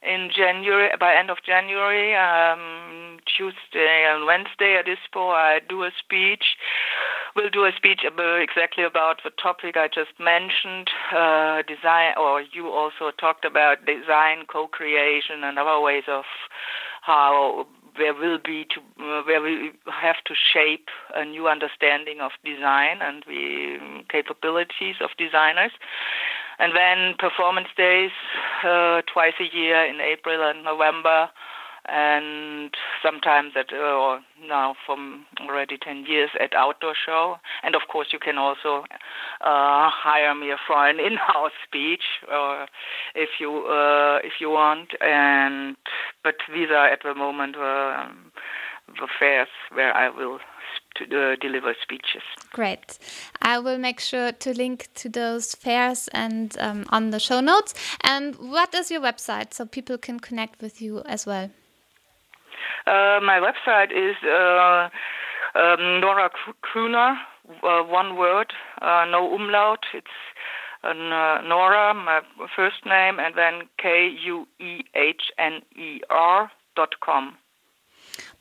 in 0.02 0.30
January, 0.34 0.90
by 0.98 1.14
end 1.14 1.30
of 1.30 1.38
January, 1.44 2.14
um, 2.14 3.18
Tuesday 3.26 4.06
and 4.08 4.24
Wednesday 4.26 4.76
at 4.78 4.86
ISPO, 4.86 5.32
I 5.32 5.60
do 5.68 5.84
a 5.84 5.90
speech. 5.98 6.56
We'll 7.36 7.50
do 7.50 7.64
a 7.64 7.72
speech 7.76 8.00
about 8.06 8.40
exactly 8.42 8.82
about 8.82 9.20
the 9.22 9.30
topic 9.30 9.76
I 9.76 9.88
just 9.88 10.18
mentioned, 10.18 10.90
uh, 11.14 11.62
design, 11.62 12.14
or 12.18 12.42
you 12.42 12.68
also 12.68 13.10
talked 13.10 13.44
about 13.44 13.84
design, 13.86 14.46
co-creation, 14.50 15.44
and 15.44 15.58
other 15.58 15.80
ways 15.80 16.04
of 16.08 16.24
how 17.02 17.66
there 17.98 18.14
will 18.14 18.38
be 18.44 18.66
to 18.74 18.80
uh, 19.02 19.22
where 19.22 19.42
we 19.42 19.72
have 19.90 20.16
to 20.26 20.34
shape 20.34 20.88
a 21.14 21.24
new 21.24 21.48
understanding 21.48 22.20
of 22.20 22.32
design 22.44 22.98
and 23.00 23.24
the 23.26 23.78
capabilities 24.08 24.96
of 25.00 25.10
designers. 25.18 25.72
And 26.58 26.76
then 26.76 27.16
performance 27.18 27.68
days 27.76 28.10
uh, 28.64 29.00
twice 29.12 29.34
a 29.40 29.56
year 29.56 29.84
in 29.84 30.00
April 30.00 30.42
and 30.42 30.62
November, 30.62 31.30
and 31.88 32.70
sometimes 33.02 33.52
at 33.56 33.72
uh, 33.72 34.18
now 34.46 34.74
from 34.86 35.24
already 35.40 35.78
10 35.78 36.04
years 36.06 36.30
at 36.40 36.54
outdoor 36.54 36.94
show 36.94 37.36
and 37.62 37.74
of 37.74 37.82
course 37.90 38.08
you 38.12 38.18
can 38.18 38.38
also 38.38 38.84
uh, 39.40 39.88
hire 39.90 40.34
me 40.34 40.52
for 40.66 40.88
an 40.88 41.00
in-house 41.06 41.52
speech 41.66 42.02
or 42.30 42.66
if 43.14 43.30
you 43.40 43.66
uh, 43.66 44.18
if 44.22 44.34
you 44.40 44.50
want 44.50 44.90
and 45.00 45.76
but 46.22 46.36
these 46.52 46.70
are 46.70 46.88
at 46.88 47.02
the 47.02 47.14
moment 47.14 47.56
um, 47.56 48.32
the 48.88 49.08
fairs 49.18 49.48
where 49.72 49.94
I 49.94 50.08
will 50.10 50.38
to 50.96 51.04
uh, 51.04 51.36
deliver 51.40 51.74
speeches. 51.82 52.22
Great. 52.52 52.98
I 53.42 53.58
will 53.58 53.78
make 53.78 54.00
sure 54.00 54.32
to 54.32 54.52
link 54.52 54.88
to 54.94 55.08
those 55.08 55.54
fairs 55.54 56.08
and 56.12 56.56
um, 56.58 56.84
on 56.90 57.10
the 57.10 57.20
show 57.20 57.40
notes. 57.40 57.74
And 58.02 58.34
what 58.36 58.74
is 58.74 58.90
your 58.90 59.00
website 59.00 59.54
so 59.54 59.66
people 59.66 59.98
can 59.98 60.20
connect 60.20 60.60
with 60.60 60.82
you 60.82 61.02
as 61.06 61.26
well? 61.26 61.50
Uh, 62.86 63.20
my 63.22 63.40
website 63.40 63.92
is 63.92 64.16
uh, 64.24 64.88
um, 65.54 66.00
Nora 66.00 66.30
Kuehner, 66.62 67.16
uh, 67.62 67.82
one 67.82 68.16
word, 68.16 68.52
uh, 68.80 69.04
no 69.08 69.34
umlaut. 69.34 69.84
It's 69.94 70.06
uh, 70.82 71.40
Nora, 71.42 71.94
my 71.94 72.20
first 72.56 72.86
name, 72.86 73.18
and 73.18 73.34
then 73.36 73.68
K 73.78 74.16
U 74.24 74.46
E 74.58 74.82
H 74.94 75.30
N 75.38 75.62
E 75.76 76.00
R 76.08 76.50
dot 76.76 77.00
com. 77.00 77.36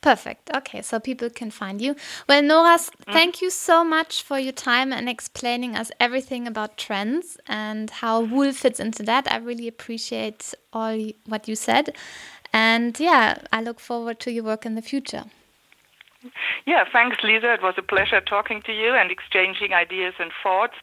Perfect. 0.01 0.49
Okay, 0.55 0.81
so 0.81 0.99
people 0.99 1.29
can 1.29 1.51
find 1.51 1.81
you. 1.81 1.95
Well, 2.27 2.41
Nora, 2.41 2.77
mm. 2.77 3.13
thank 3.13 3.41
you 3.41 3.49
so 3.49 3.83
much 3.83 4.23
for 4.23 4.39
your 4.39 4.53
time 4.53 4.93
and 4.93 5.09
explaining 5.09 5.75
us 5.75 5.91
everything 5.99 6.47
about 6.47 6.77
trends 6.77 7.37
and 7.47 7.89
how 7.89 8.21
wool 8.21 8.53
fits 8.53 8.79
into 8.79 9.03
that. 9.03 9.31
I 9.31 9.37
really 9.37 9.67
appreciate 9.67 10.53
all 10.71 10.97
what 11.25 11.47
you 11.47 11.55
said. 11.55 11.95
And 12.53 12.99
yeah, 12.99 13.39
I 13.51 13.61
look 13.61 13.79
forward 13.79 14.19
to 14.21 14.31
your 14.31 14.43
work 14.43 14.65
in 14.65 14.75
the 14.75 14.81
future. 14.81 15.25
Yeah, 16.65 16.83
thanks, 16.91 17.17
Lisa. 17.23 17.53
It 17.53 17.61
was 17.61 17.75
a 17.77 17.81
pleasure 17.81 18.21
talking 18.21 18.61
to 18.63 18.73
you 18.73 18.93
and 18.93 19.09
exchanging 19.11 19.73
ideas 19.73 20.13
and 20.19 20.31
thoughts. 20.43 20.75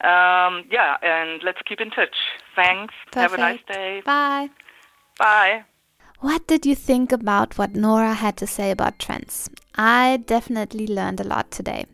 Um, 0.00 0.64
yeah, 0.70 0.96
and 1.02 1.42
let's 1.42 1.58
keep 1.66 1.80
in 1.80 1.90
touch. 1.90 2.14
Thanks. 2.54 2.94
Perfect. 3.10 3.16
Have 3.16 3.34
a 3.34 3.36
nice 3.38 3.60
day. 3.66 4.02
Bye. 4.04 4.50
Bye. 5.18 5.64
What 6.20 6.46
did 6.46 6.64
you 6.64 6.74
think 6.74 7.12
about 7.12 7.58
what 7.58 7.74
Nora 7.74 8.14
had 8.14 8.36
to 8.38 8.46
say 8.46 8.70
about 8.70 8.98
trends? 8.98 9.50
I 9.74 10.22
definitely 10.24 10.86
learned 10.86 11.20
a 11.20 11.24
lot 11.24 11.50
today. 11.50 11.84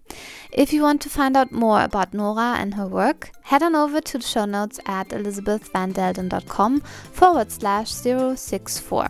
If 0.53 0.73
you 0.73 0.83
want 0.83 1.01
to 1.03 1.11
find 1.11 1.37
out 1.37 1.51
more 1.51 1.83
about 1.83 2.15
Nora 2.15 2.57
and 2.59 2.75
her 2.75 2.87
work, 2.87 3.33
head 3.43 3.63
on 3.63 3.75
over 3.75 4.01
to 4.01 4.19
the 4.19 4.25
show 4.25 4.45
notes 4.45 4.79
at 4.87 5.09
elizabethvandelden.com 5.09 6.81
forward 6.81 7.51
slash 7.51 7.91
064. 7.91 9.09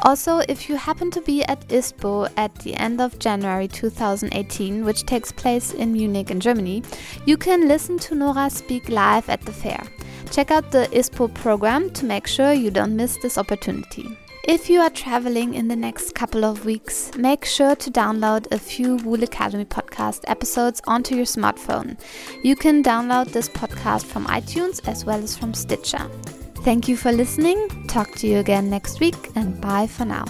Also, 0.00 0.38
if 0.48 0.68
you 0.68 0.76
happen 0.76 1.10
to 1.10 1.20
be 1.20 1.44
at 1.44 1.66
ISPO 1.68 2.30
at 2.36 2.54
the 2.56 2.74
end 2.74 3.00
of 3.00 3.18
January 3.18 3.66
2018, 3.66 4.84
which 4.84 5.04
takes 5.04 5.32
place 5.32 5.72
in 5.72 5.92
Munich 5.92 6.30
in 6.30 6.40
Germany, 6.40 6.82
you 7.26 7.36
can 7.36 7.66
listen 7.66 7.98
to 7.98 8.14
Nora 8.14 8.48
speak 8.48 8.88
live 8.88 9.28
at 9.28 9.40
the 9.42 9.52
fair. 9.52 9.82
Check 10.30 10.50
out 10.50 10.70
the 10.70 10.88
ISPO 10.92 11.34
program 11.34 11.90
to 11.90 12.04
make 12.04 12.26
sure 12.26 12.52
you 12.52 12.70
don't 12.70 12.94
miss 12.94 13.16
this 13.18 13.38
opportunity. 13.38 14.06
If 14.48 14.70
you 14.70 14.80
are 14.80 14.88
traveling 14.88 15.52
in 15.52 15.68
the 15.68 15.76
next 15.76 16.14
couple 16.14 16.44
of 16.44 16.64
weeks, 16.64 17.10
make 17.18 17.44
sure 17.44 17.76
to 17.76 17.90
download 17.90 18.50
a 18.50 18.58
few 18.58 18.96
Wool 18.96 19.22
Academy 19.22 19.66
podcast 19.66 20.20
episodes 20.26 20.80
onto 20.86 21.14
your 21.14 21.26
smartphone. 21.26 21.98
You 22.42 22.56
can 22.56 22.82
download 22.82 23.32
this 23.32 23.48
podcast 23.48 24.06
from 24.06 24.24
iTunes 24.26 24.80
as 24.88 25.04
well 25.04 25.22
as 25.22 25.36
from 25.36 25.52
Stitcher. 25.52 26.08
Thank 26.68 26.86
you 26.86 26.98
for 26.98 27.10
listening. 27.12 27.66
Talk 27.86 28.14
to 28.16 28.26
you 28.26 28.40
again 28.40 28.68
next 28.68 29.00
week 29.00 29.16
and 29.34 29.58
bye 29.58 29.86
for 29.86 30.04
now. 30.04 30.26